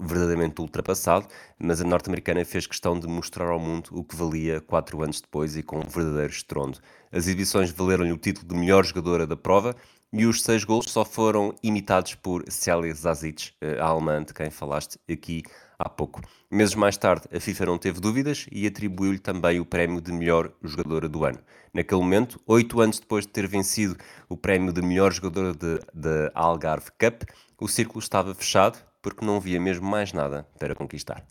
[0.00, 1.26] verdadeiramente ultrapassado,
[1.58, 5.56] mas a norte-americana fez questão de mostrar ao mundo o que valia quatro anos depois
[5.56, 6.78] e com um verdadeiro estrondo.
[7.12, 9.76] As exibições valeram-lhe o título de melhor jogadora da prova
[10.12, 14.98] e os seis gols só foram imitados por Célia Zazic, a alemã de quem falaste
[15.08, 15.42] aqui
[15.78, 16.20] há pouco.
[16.50, 20.50] Meses mais tarde, a FIFA não teve dúvidas e atribuiu-lhe também o prémio de melhor
[20.62, 21.38] jogadora do ano.
[21.72, 23.96] Naquele momento, oito anos depois de ter vencido
[24.28, 27.22] o prémio de melhor jogadora da Algarve Cup,
[27.56, 31.26] o círculo estava fechado porque não havia mesmo mais nada para conquistar.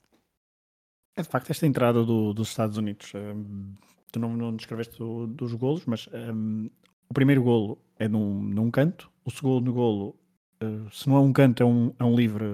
[1.15, 3.11] É de facto esta entrada do, dos Estados Unidos.
[3.13, 3.75] Um,
[4.11, 6.69] tu não, não descreveste do, dos golos, mas um,
[7.09, 10.15] o primeiro golo é num, num canto, o segundo golo,
[10.63, 12.45] uh, se não é um canto, é um, é um livre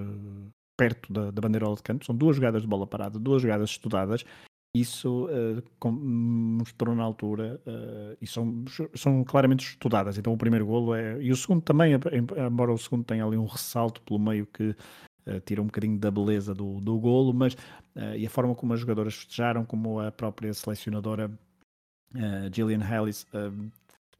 [0.77, 2.05] perto da, da bandeirola de canto.
[2.05, 4.25] São duas jogadas de bola parada, duas jogadas estudadas.
[4.75, 10.17] Isso uh, com, mostrou na altura uh, e são, são claramente estudadas.
[10.17, 11.21] Então o primeiro golo é.
[11.21, 14.75] E o segundo também, embora o segundo tenha ali um ressalto pelo meio que
[15.27, 17.55] uh, tira um bocadinho da beleza do, do golo, mas
[18.17, 21.31] e a forma como as jogadoras festejaram, como a própria selecionadora
[22.53, 23.25] Gillian Hallis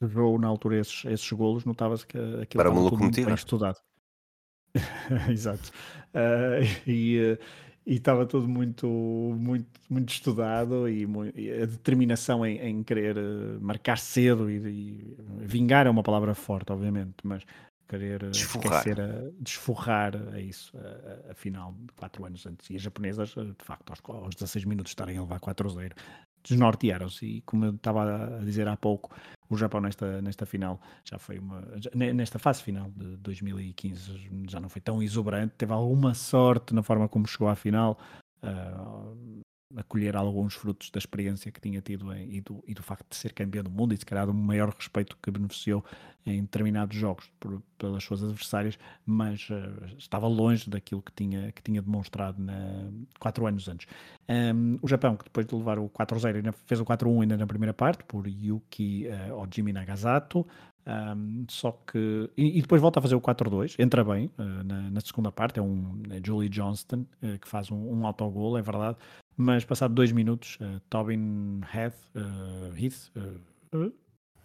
[0.02, 3.78] jogou na altura esses, esses golos, notava-se que aquilo Para estava tudo muito bem estudado.
[5.30, 5.72] Exato.
[6.14, 7.38] Uh,
[7.86, 13.60] e estava tudo muito, muito, muito estudado e, e a determinação em, em querer uh,
[13.62, 17.44] marcar cedo e, e, vingar é uma palavra forte, obviamente, mas
[17.88, 18.80] querer desforrar.
[18.80, 22.70] esquecer a, desforrar a isso, a, a, a, final, quatro anos antes.
[22.72, 25.92] E as japonesas, de facto, aos, aos 16 minutos estarem a levar 4-0,
[26.48, 27.26] desnortearam-se.
[27.26, 29.16] E como eu estava a dizer há pouco,
[29.50, 31.62] o Japão nesta, nesta final já foi uma.
[31.94, 37.08] nesta fase final de 2015 já não foi tão exuberante, teve alguma sorte na forma
[37.08, 37.98] como chegou à final.
[38.44, 39.42] Uh,
[39.76, 43.06] a colher alguns frutos da experiência que tinha tido em, e, do, e, do, facto
[43.10, 45.84] de ser campeão do mundo e se calhar do maior respeito que beneficiou
[46.26, 51.62] em determinados jogos por, pelas suas adversárias, mas uh, estava longe daquilo que tinha, que
[51.62, 53.88] tinha demonstrado na, quatro anos antes.
[54.28, 57.74] Um, o Japão, que depois de levar o 4-0, fez o 4-1 ainda na primeira
[57.74, 60.46] parte, por Yuki uh, Ojimi Nagasato,
[60.88, 62.30] um, só que.
[62.38, 65.60] E, e, depois volta a fazer o 4-2, entra bem uh, na, na, segunda parte.
[65.60, 68.98] É um é Julie Johnston uh, que faz um, um autogol, é verdade.
[69.38, 71.98] Mas passado dois minutos, uh, Tobin Heath,
[72.78, 73.12] Heath,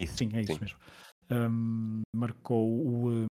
[0.00, 0.58] Heath, sim, é isso sim.
[0.60, 0.78] mesmo,
[1.30, 3.26] um, marcou o.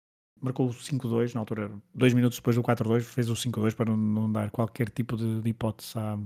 [0.42, 3.98] Marcou o 5-2 na altura, dois minutos depois do 4-2, fez o 5-2 para não,
[3.98, 6.20] não, dar qualquer tipo de, de hipótese à,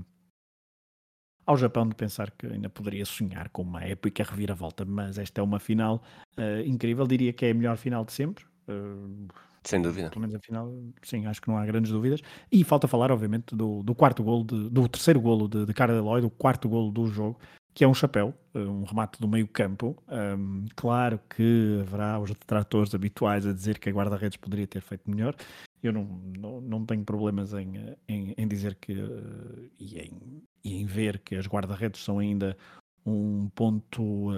[1.46, 5.44] ao Japão de pensar que ainda poderia sonhar com uma épica reviravolta, mas esta é
[5.44, 6.02] uma final
[6.36, 8.44] uh, incrível, diria que é a melhor final de sempre.
[8.68, 9.28] Uh,
[9.62, 10.08] Sem dúvida.
[10.08, 12.20] Pelo menos a final, sim, acho que não há grandes dúvidas.
[12.50, 15.94] E falta falar, obviamente, do, do quarto golo, de, do terceiro golo de, de Cara
[15.94, 17.38] Eloy, do quarto golo do jogo,
[17.74, 19.96] que é um chapéu, eh, um remate do meio campo.
[20.08, 25.10] Um, claro que haverá os detratores habituais a dizer que a guarda-redes poderia ter feito
[25.10, 25.34] melhor.
[25.82, 28.92] Eu não, não, não tenho problemas em, em, em dizer que
[29.78, 32.56] e em, e em ver que as guarda-redes são ainda
[33.04, 34.28] um ponto,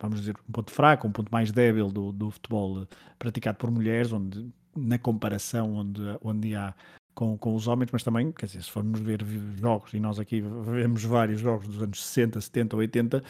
[0.00, 2.86] vamos dizer, um ponto fraco, um ponto mais débil do, do futebol
[3.18, 6.74] praticado por mulheres, onde na comparação onde, onde há
[7.14, 9.24] com, com os homens, mas também, quer dizer, se formos ver
[9.56, 13.24] jogos, e nós aqui vemos vários jogos dos anos 60, 70, 80,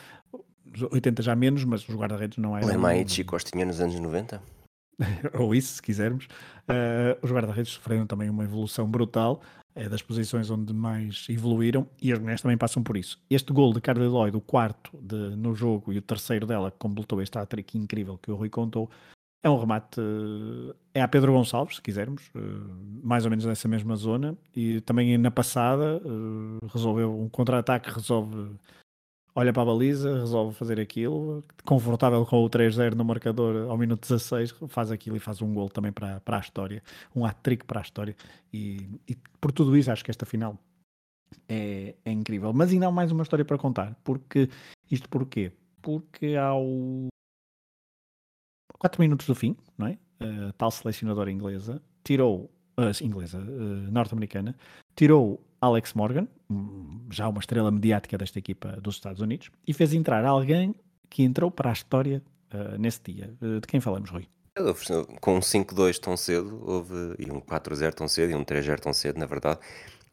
[0.91, 2.69] 80 já menos, mas os guarda-redes não eram...
[2.69, 4.41] Lema e Chico tinha nos anos 90?
[5.39, 6.27] ou isso, se quisermos.
[6.69, 9.41] Uh, os guarda-redes sofreram também uma evolução brutal,
[9.75, 13.19] é das posições onde mais evoluíram e as mulheres também passam por isso.
[13.31, 16.79] Este gol de Carla Lloyd, o quarto de, no jogo e o terceiro dela, que
[16.79, 18.91] completou este hat-trick incrível que o Rui contou,
[19.43, 20.01] é um remate,
[20.95, 22.39] é a Pedro Gonçalves, se quisermos, eh,
[23.03, 28.51] mais ou menos nessa mesma zona, e também na passada eh, resolveu um contra-ataque, resolve
[29.35, 34.03] olha para a baliza, resolve fazer aquilo, confortável com o 3-0 no marcador ao minuto
[34.03, 36.83] 16, faz aquilo e faz um gol também para, para a história,
[37.15, 38.17] um hat-trick para a história.
[38.53, 40.59] E, e, por tudo isso, acho que esta final
[41.49, 42.53] é, é, incrível.
[42.53, 43.97] Mas ainda há mais uma história para contar.
[44.05, 44.49] Porque,
[44.91, 45.53] isto porquê?
[45.81, 47.09] Porque ao
[48.79, 49.99] 4 minutos do fim, não é?
[50.21, 52.51] A tal selecionadora inglesa tirou,
[52.83, 54.57] uh, inglesa, uh, norte-americana,
[54.97, 56.27] tirou Alex Morgan,
[57.11, 60.75] já uma estrela mediática desta equipa dos Estados Unidos, e fez entrar alguém
[61.09, 63.33] que entrou para a história uh, nesse dia.
[63.41, 64.27] De quem falamos, Rui?
[65.21, 68.93] Com um 5-2 tão cedo, houve, e um 4-0 tão cedo, e um 3-0 tão
[68.93, 69.61] cedo, na verdade,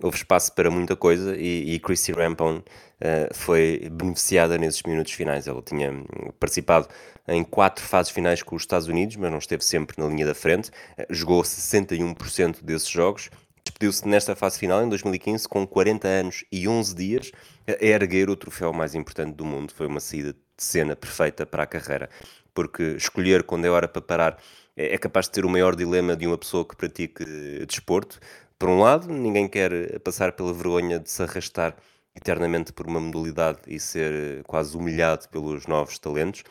[0.02, 5.48] houve espaço para muita coisa e, e Chrissy Rampone uh, foi beneficiada nesses minutos finais.
[5.48, 5.92] Ela tinha
[6.40, 6.88] participado
[7.28, 10.34] em quatro fases finais com os Estados Unidos, mas não esteve sempre na linha da
[10.34, 10.70] frente.
[10.70, 13.30] Uh, jogou 61% desses jogos
[13.70, 17.32] despediu-se nesta fase final, em 2015, com 40 anos e 11 dias,
[17.68, 19.74] a erguer o troféu mais importante do mundo.
[19.74, 22.10] Foi uma saída de cena perfeita para a carreira,
[22.54, 24.38] porque escolher quando é hora para parar
[24.76, 27.24] é, é capaz de ter o maior dilema de uma pessoa que pratique
[27.68, 28.20] desporto,
[28.60, 31.78] Por um lado, ninguém quer passar pela vergonha de se arrastar
[32.14, 36.44] eternamente por uma modalidade e ser quase humilhado pelos novos talentos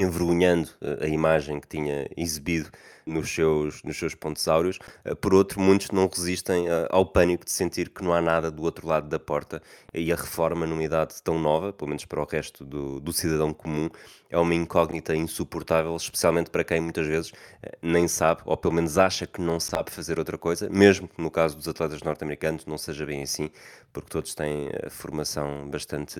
[0.00, 2.70] envergonhando eh, a imagem que tinha exibido
[3.04, 4.78] nos seus, nos seus pontos áureos.
[5.04, 8.50] Eh, por outro, muitos não resistem eh, ao pânico de sentir que não há nada
[8.50, 9.62] do outro lado da porta
[9.92, 13.52] e a reforma numa idade tão nova, pelo menos para o resto do, do cidadão
[13.52, 13.90] comum,
[14.30, 17.32] é uma incógnita insuportável, especialmente para quem muitas vezes
[17.82, 21.30] nem sabe, ou pelo menos acha que não sabe fazer outra coisa, mesmo que no
[21.30, 23.50] caso dos atletas norte-americanos não seja bem assim,
[23.92, 26.18] porque todos têm formação bastante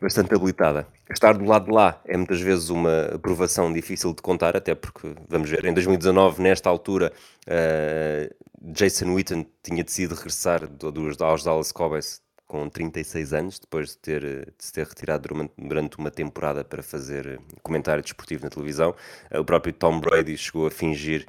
[0.00, 0.86] bastante habilitada.
[1.10, 5.14] Estar do lado de lá é muitas vezes uma aprovação difícil de contar, até porque,
[5.28, 7.12] vamos ver, em 2019, nesta altura,
[7.46, 8.34] uh,
[8.72, 13.98] Jason Witten tinha decidido regressar do, dos, aos Dallas Cowboys com 36 anos, depois de,
[13.98, 15.28] ter, de se ter retirado
[15.58, 18.94] durante uma temporada para fazer comentário desportivo na televisão.
[19.30, 21.26] Uh, o próprio Tom Brady chegou a fingir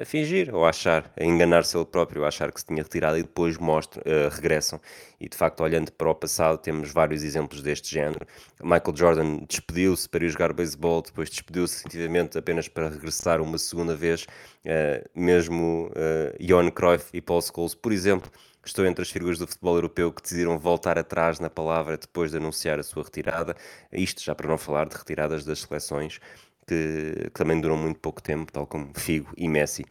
[0.00, 3.16] a fingir ou a achar, a enganar-se ele próprio, a achar que se tinha retirado
[3.18, 4.80] e depois mostram, uh, regressam.
[5.18, 8.26] E de facto, olhando para o passado, temos vários exemplos deste género.
[8.62, 13.94] Michael Jordan despediu-se para ir jogar beisebol, depois despediu-se definitivamente apenas para regressar uma segunda
[13.94, 14.26] vez.
[14.64, 18.30] Uh, mesmo uh, Johan Cruyff e Paul Scholes, por exemplo,
[18.64, 22.36] estou entre as figuras do futebol europeu que decidiram voltar atrás na palavra depois de
[22.36, 23.56] anunciar a sua retirada.
[23.90, 26.20] Isto já para não falar de retiradas das seleções
[26.66, 29.84] que, que também duram muito pouco tempo, tal como Figo e Messi.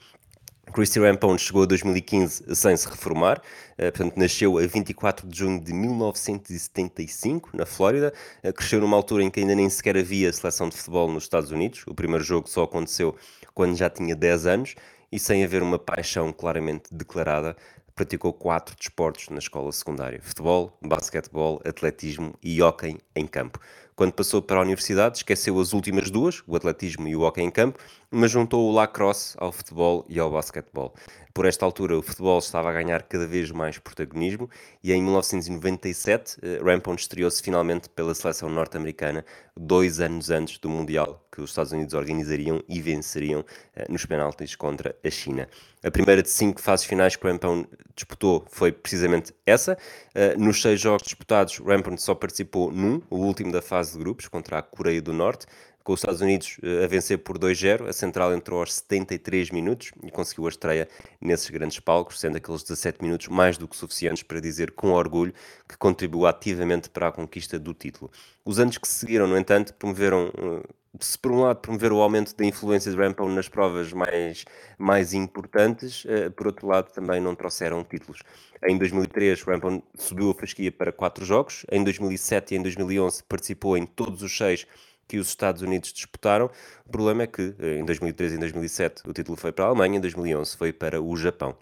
[0.72, 5.59] Christy Rampone chegou a 2015 sem se reformar, uh, portanto nasceu a 24 de junho
[5.59, 8.13] de 1975 na Flórida,
[8.43, 11.51] uh, cresceu numa altura em que ainda nem sequer havia seleção de futebol nos Estados
[11.51, 13.15] Unidos, o primeiro jogo só aconteceu
[13.53, 14.76] quando já tinha 10 anos
[15.11, 17.55] e sem haver uma paixão claramente declarada,
[17.95, 23.59] praticou quatro desportos na escola secundária: futebol, basquetebol, atletismo e hóquei em campo.
[24.00, 27.52] Quando passou para a universidade, esqueceu as últimas duas, o atletismo e o hockey em
[27.52, 27.80] campo,
[28.12, 30.93] mas juntou o lacrosse ao futebol e ao basquetebol.
[31.34, 34.49] Por esta altura, o futebol estava a ganhar cada vez mais protagonismo
[34.84, 39.24] e em 1997, eh, Rampon estreou-se finalmente pela seleção norte-americana,
[39.55, 43.45] dois anos antes do Mundial que os Estados Unidos organizariam e venceriam
[43.76, 45.47] eh, nos penaltis contra a China.
[45.84, 49.78] A primeira de cinco fases finais que Rampon disputou foi precisamente essa.
[50.16, 54.28] Eh, nos seis jogos disputados, Rampon só participou num, o último da fase de grupos,
[54.28, 55.45] contra a Coreia do Norte
[55.90, 57.90] com os Estados Unidos eh, a vencer por 2-0.
[57.90, 60.88] A Central entrou aos 73 minutos e conseguiu a estreia
[61.20, 65.34] nesses grandes palcos, sendo aqueles 17 minutos mais do que suficientes para dizer com orgulho
[65.68, 68.12] que contribuiu ativamente para a conquista do título.
[68.46, 70.70] Os anos que seguiram, no entanto, promoveram eh,
[71.00, 74.46] se por um lado promover o aumento da influência de Rampon nas provas mais,
[74.78, 78.20] mais importantes, eh, por outro lado também não trouxeram títulos.
[78.64, 81.66] Em 2003, Rampon subiu a fasquia para quatro jogos.
[81.72, 84.68] Em 2007 e em 2011 participou em todos os seis
[85.10, 86.49] que os Estados Unidos disputaram.
[86.86, 89.68] O problema é que eh, em 2013 e em 2007 o título foi para a
[89.70, 91.57] Alemanha, em 2011 foi para o Japão.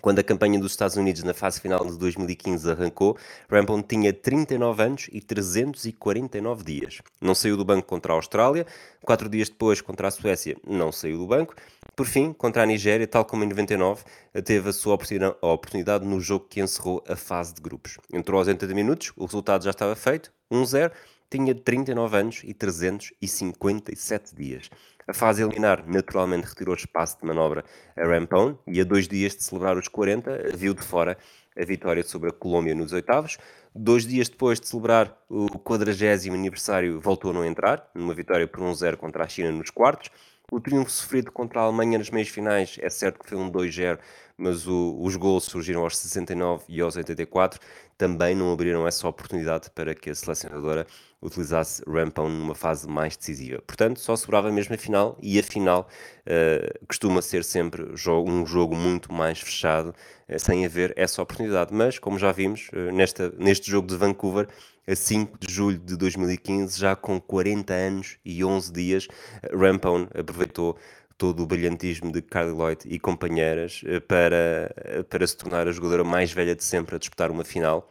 [0.00, 3.16] Quando a campanha dos Estados Unidos na fase final de 2015 arrancou,
[3.50, 7.02] Rampon tinha 39 anos e 349 dias.
[7.20, 8.66] Não saiu do banco contra a Austrália,
[9.02, 11.54] quatro dias depois contra a Suécia não saiu do banco.
[11.94, 14.02] Por fim, contra a Nigéria, tal como em 99,
[14.44, 14.94] teve a sua
[15.42, 17.98] oportunidade no jogo que encerrou a fase de grupos.
[18.10, 20.90] Entrou aos 80 minutos, o resultado já estava feito, 1-0,
[21.32, 24.68] tinha 39 anos e 357 dias.
[25.08, 27.64] A fase eliminar naturalmente retirou espaço de manobra
[27.96, 31.16] a Rampone e a dois dias de celebrar os 40 viu de fora
[31.58, 33.38] a vitória sobre a Colômbia nos oitavos.
[33.74, 38.60] Dois dias depois de celebrar o 40 aniversário voltou a não entrar, numa vitória por
[38.60, 40.10] 1-0 contra a China nos quartos.
[40.52, 43.98] O triunfo sofrido contra a Alemanha nas meias finais é certo que foi um 2-0,
[44.36, 47.58] mas o, os gols surgiram aos 69 e aos 84.
[47.96, 50.86] Também não abriram essa oportunidade para que a selecionadora
[51.22, 53.62] utilizasse Rampão numa fase mais decisiva.
[53.66, 55.88] Portanto, só sobrava mesmo a final, e a final
[56.26, 59.94] uh, costuma ser sempre um jogo muito mais fechado,
[60.28, 61.72] uh, sem haver essa oportunidade.
[61.72, 64.46] Mas, como já vimos, uh, nesta, neste jogo de Vancouver,
[64.86, 69.08] a 5 de julho de 2015, já com 40 anos e 11 dias,
[69.52, 70.76] Rampone aproveitou
[71.16, 76.32] todo o brilhantismo de Carly Lloyd e companheiras para, para se tornar a jogadora mais
[76.32, 77.88] velha de sempre a disputar uma final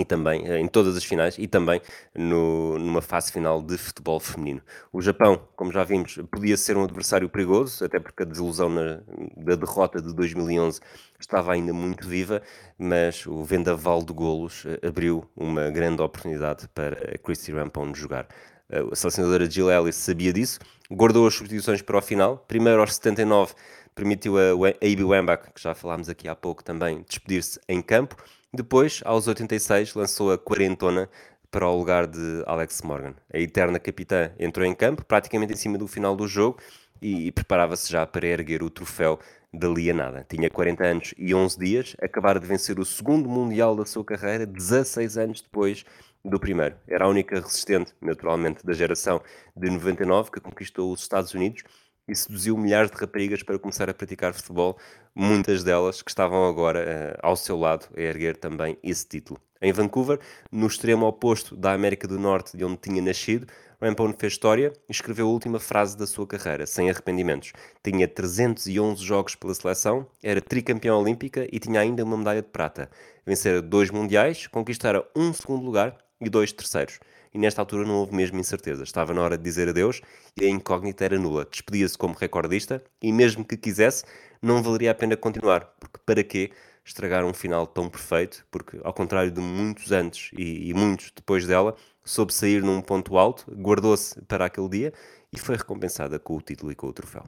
[0.00, 1.80] e também eh, em todas as finais e também
[2.14, 4.60] no, numa fase final de futebol feminino.
[4.92, 9.00] O Japão, como já vimos, podia ser um adversário perigoso, até porque a desilusão na,
[9.36, 10.80] da derrota de 2011
[11.18, 12.42] estava ainda muito viva,
[12.78, 18.26] mas o vendaval de golos eh, abriu uma grande oportunidade para Christy Rampone jogar.
[18.68, 20.58] Eh, a selecionadora Jill Ellis sabia disso,
[20.90, 23.54] guardou as substituições para o final, primeiro aos 79
[23.96, 28.14] permitiu a Abby Wambach, que já falámos aqui há pouco também, despedir-se em campo,
[28.56, 31.08] depois, aos 86, lançou a quarentona
[31.50, 33.14] para o lugar de Alex Morgan.
[33.32, 36.58] A eterna capitã entrou em campo, praticamente em cima do final do jogo,
[37.00, 39.18] e, preparava-se já para erguer o troféu
[39.52, 40.26] dali a nada.
[40.28, 44.46] Tinha 40 anos e 11 dias, acabara de vencer o segundo Mundial da sua carreira,
[44.46, 45.84] 16 anos depois
[46.24, 46.76] do primeiro.
[46.88, 49.22] Era a única resistente, naturalmente, da geração
[49.54, 51.62] de 99 que conquistou os Estados Unidos
[52.08, 54.78] e seduziu milhares de raparigas para começar a praticar futebol,
[55.14, 59.40] muitas delas que estavam agora uh, ao seu lado a erguer também esse título.
[59.60, 60.20] Em Vancouver,
[60.52, 63.46] no extremo oposto da América do Norte, de onde tinha nascido,
[63.80, 67.52] Rampone fez história e escreveu a última frase da sua carreira, sem arrependimentos.
[67.82, 72.90] Tinha 311 jogos pela seleção, era tricampeão olímpica e tinha ainda uma medalha de prata.
[73.26, 76.98] Vencera dois mundiais, conquistara um segundo lugar e dois terceiros.
[77.32, 78.82] E nesta altura não houve mesmo incerteza.
[78.82, 80.00] Estava na hora de dizer adeus
[80.40, 81.44] e a incógnita era nula.
[81.44, 84.04] Despedia-se como recordista e, mesmo que quisesse,
[84.42, 85.66] não valeria a pena continuar.
[85.80, 86.50] Porque para quê
[86.84, 88.46] estragar um final tão perfeito?
[88.50, 91.74] Porque, ao contrário de muitos antes e, e muitos depois dela,
[92.04, 94.92] soube sair num ponto alto, guardou-se para aquele dia
[95.32, 97.24] e foi recompensada com o título e com o troféu.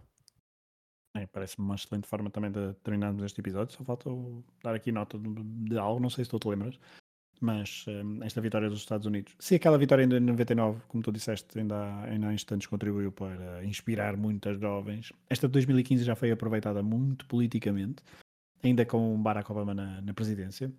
[1.16, 3.74] É, Parece-me uma excelente forma também de terminarmos este episódio.
[3.74, 4.08] Só falta
[4.62, 6.78] dar aqui nota de, de algo, não sei se tu te lembras,
[7.40, 11.58] mas um, esta vitória dos Estados Unidos, se aquela vitória em 99, como tu disseste,
[11.58, 16.30] ainda há, ainda há instantes contribuiu para inspirar muitas jovens, esta de 2015 já foi
[16.30, 18.02] aproveitada muito politicamente,
[18.62, 20.72] ainda com Barack Obama na, na presidência,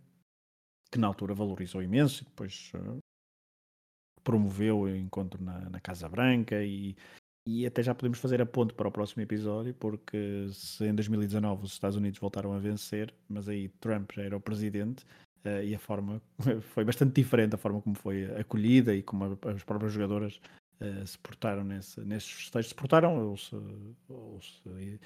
[0.91, 2.97] que na altura valorizou imenso, e depois uh,
[4.23, 6.95] promoveu o encontro na, na Casa Branca e,
[7.47, 11.63] e até já podemos fazer a ponte para o próximo episódio, porque se em 2019
[11.63, 15.05] os Estados Unidos voltaram a vencer, mas aí Trump já era o presidente,
[15.45, 16.21] uh, e a forma
[16.73, 20.39] foi bastante diferente a forma como foi acolhida e como a, as próprias jogadoras
[20.81, 22.69] uh, se portaram nesse, nesses festejos.
[22.69, 23.55] Se portaram ou se,
[24.07, 24.99] ou se um,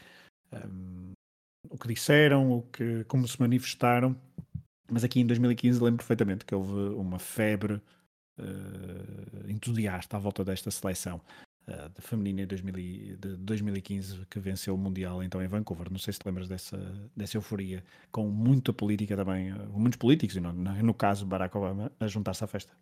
[0.51, 1.11] ehm,
[1.69, 4.15] o que disseram, o que, como se manifestaram.
[4.91, 7.81] Mas aqui em 2015 lembro perfeitamente que houve uma febre
[8.39, 11.21] uh, entusiasta à volta desta seleção
[11.68, 15.91] uh, de feminina de, de 2015 que venceu o Mundial então em Vancouver.
[15.91, 16.78] Não sei se te lembras dessa,
[17.16, 21.91] dessa euforia, com muita política também, uh, muitos políticos, e no, no caso Barack Obama,
[21.99, 22.74] a juntar-se à festa.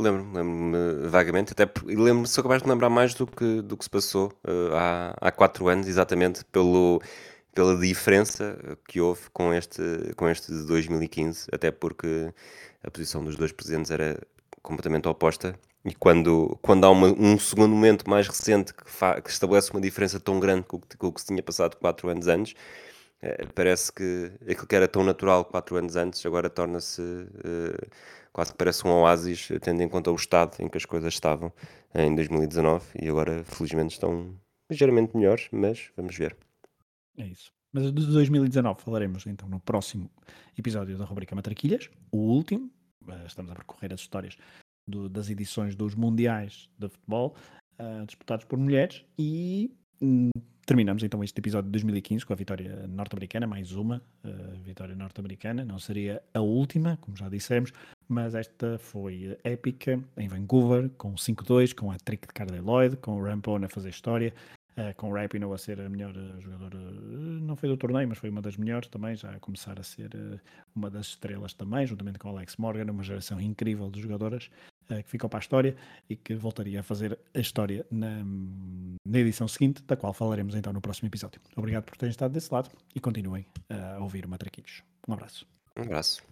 [0.00, 3.90] Lembro-me lembro vagamente, até lembro-me, sou capaz de lembrar mais do que, do que se
[3.90, 7.02] passou uh, há, há quatro anos, exatamente pelo,
[7.54, 9.82] pela diferença que houve com este,
[10.16, 12.32] com este de 2015, até porque
[12.82, 14.18] a posição dos dois presidentes era
[14.62, 15.58] completamente oposta.
[15.84, 19.80] E quando, quando há uma, um segundo momento mais recente que, fa, que estabelece uma
[19.80, 22.54] diferença tão grande com, com o que se tinha passado quatro anos antes,
[23.22, 27.88] eh, parece que aquilo que era tão natural quatro anos antes agora torna-se eh,
[28.32, 31.52] quase que parece um oásis, tendo em conta o estado em que as coisas estavam
[31.94, 34.34] em 2019 e agora felizmente estão
[34.70, 36.36] ligeiramente melhores, mas vamos ver.
[37.16, 37.52] É isso.
[37.72, 40.10] Mas de 2019 falaremos então no próximo
[40.58, 42.70] episódio da rubrica Matraquilhas, o último,
[43.08, 44.36] eh, estamos a percorrer as histórias
[44.90, 47.34] do, das edições dos Mundiais de Futebol
[47.78, 49.72] uh, disputados por mulheres e
[50.02, 50.30] um,
[50.66, 55.64] terminamos então este episódio de 2015 com a vitória norte-americana, mais uma uh, vitória norte-americana,
[55.64, 57.72] não seria a última, como já dissemos,
[58.08, 63.20] mas esta foi épica em Vancouver, com 5-2, com a trick de Carly Lloyd, com
[63.20, 64.32] o Rampone a fazer história,
[64.78, 68.08] Uh, com o Rapinoe a ser a melhor uh, jogadora, uh, não foi do torneio,
[68.08, 70.40] mas foi uma das melhores também, já a começar a ser
[70.74, 74.48] uma das estrelas também, juntamente com Alex Morgan, uma geração incrível de jogadoras
[74.96, 75.76] que ficou para a história
[76.08, 78.22] e que voltaria a fazer a história na,
[79.04, 81.40] na edição seguinte, da qual falaremos então no próximo episódio.
[81.56, 84.82] Obrigado por terem estado desse lado e continuem a ouvir o Matraquilhos.
[85.06, 85.46] Um abraço.
[85.76, 86.22] Um abraço.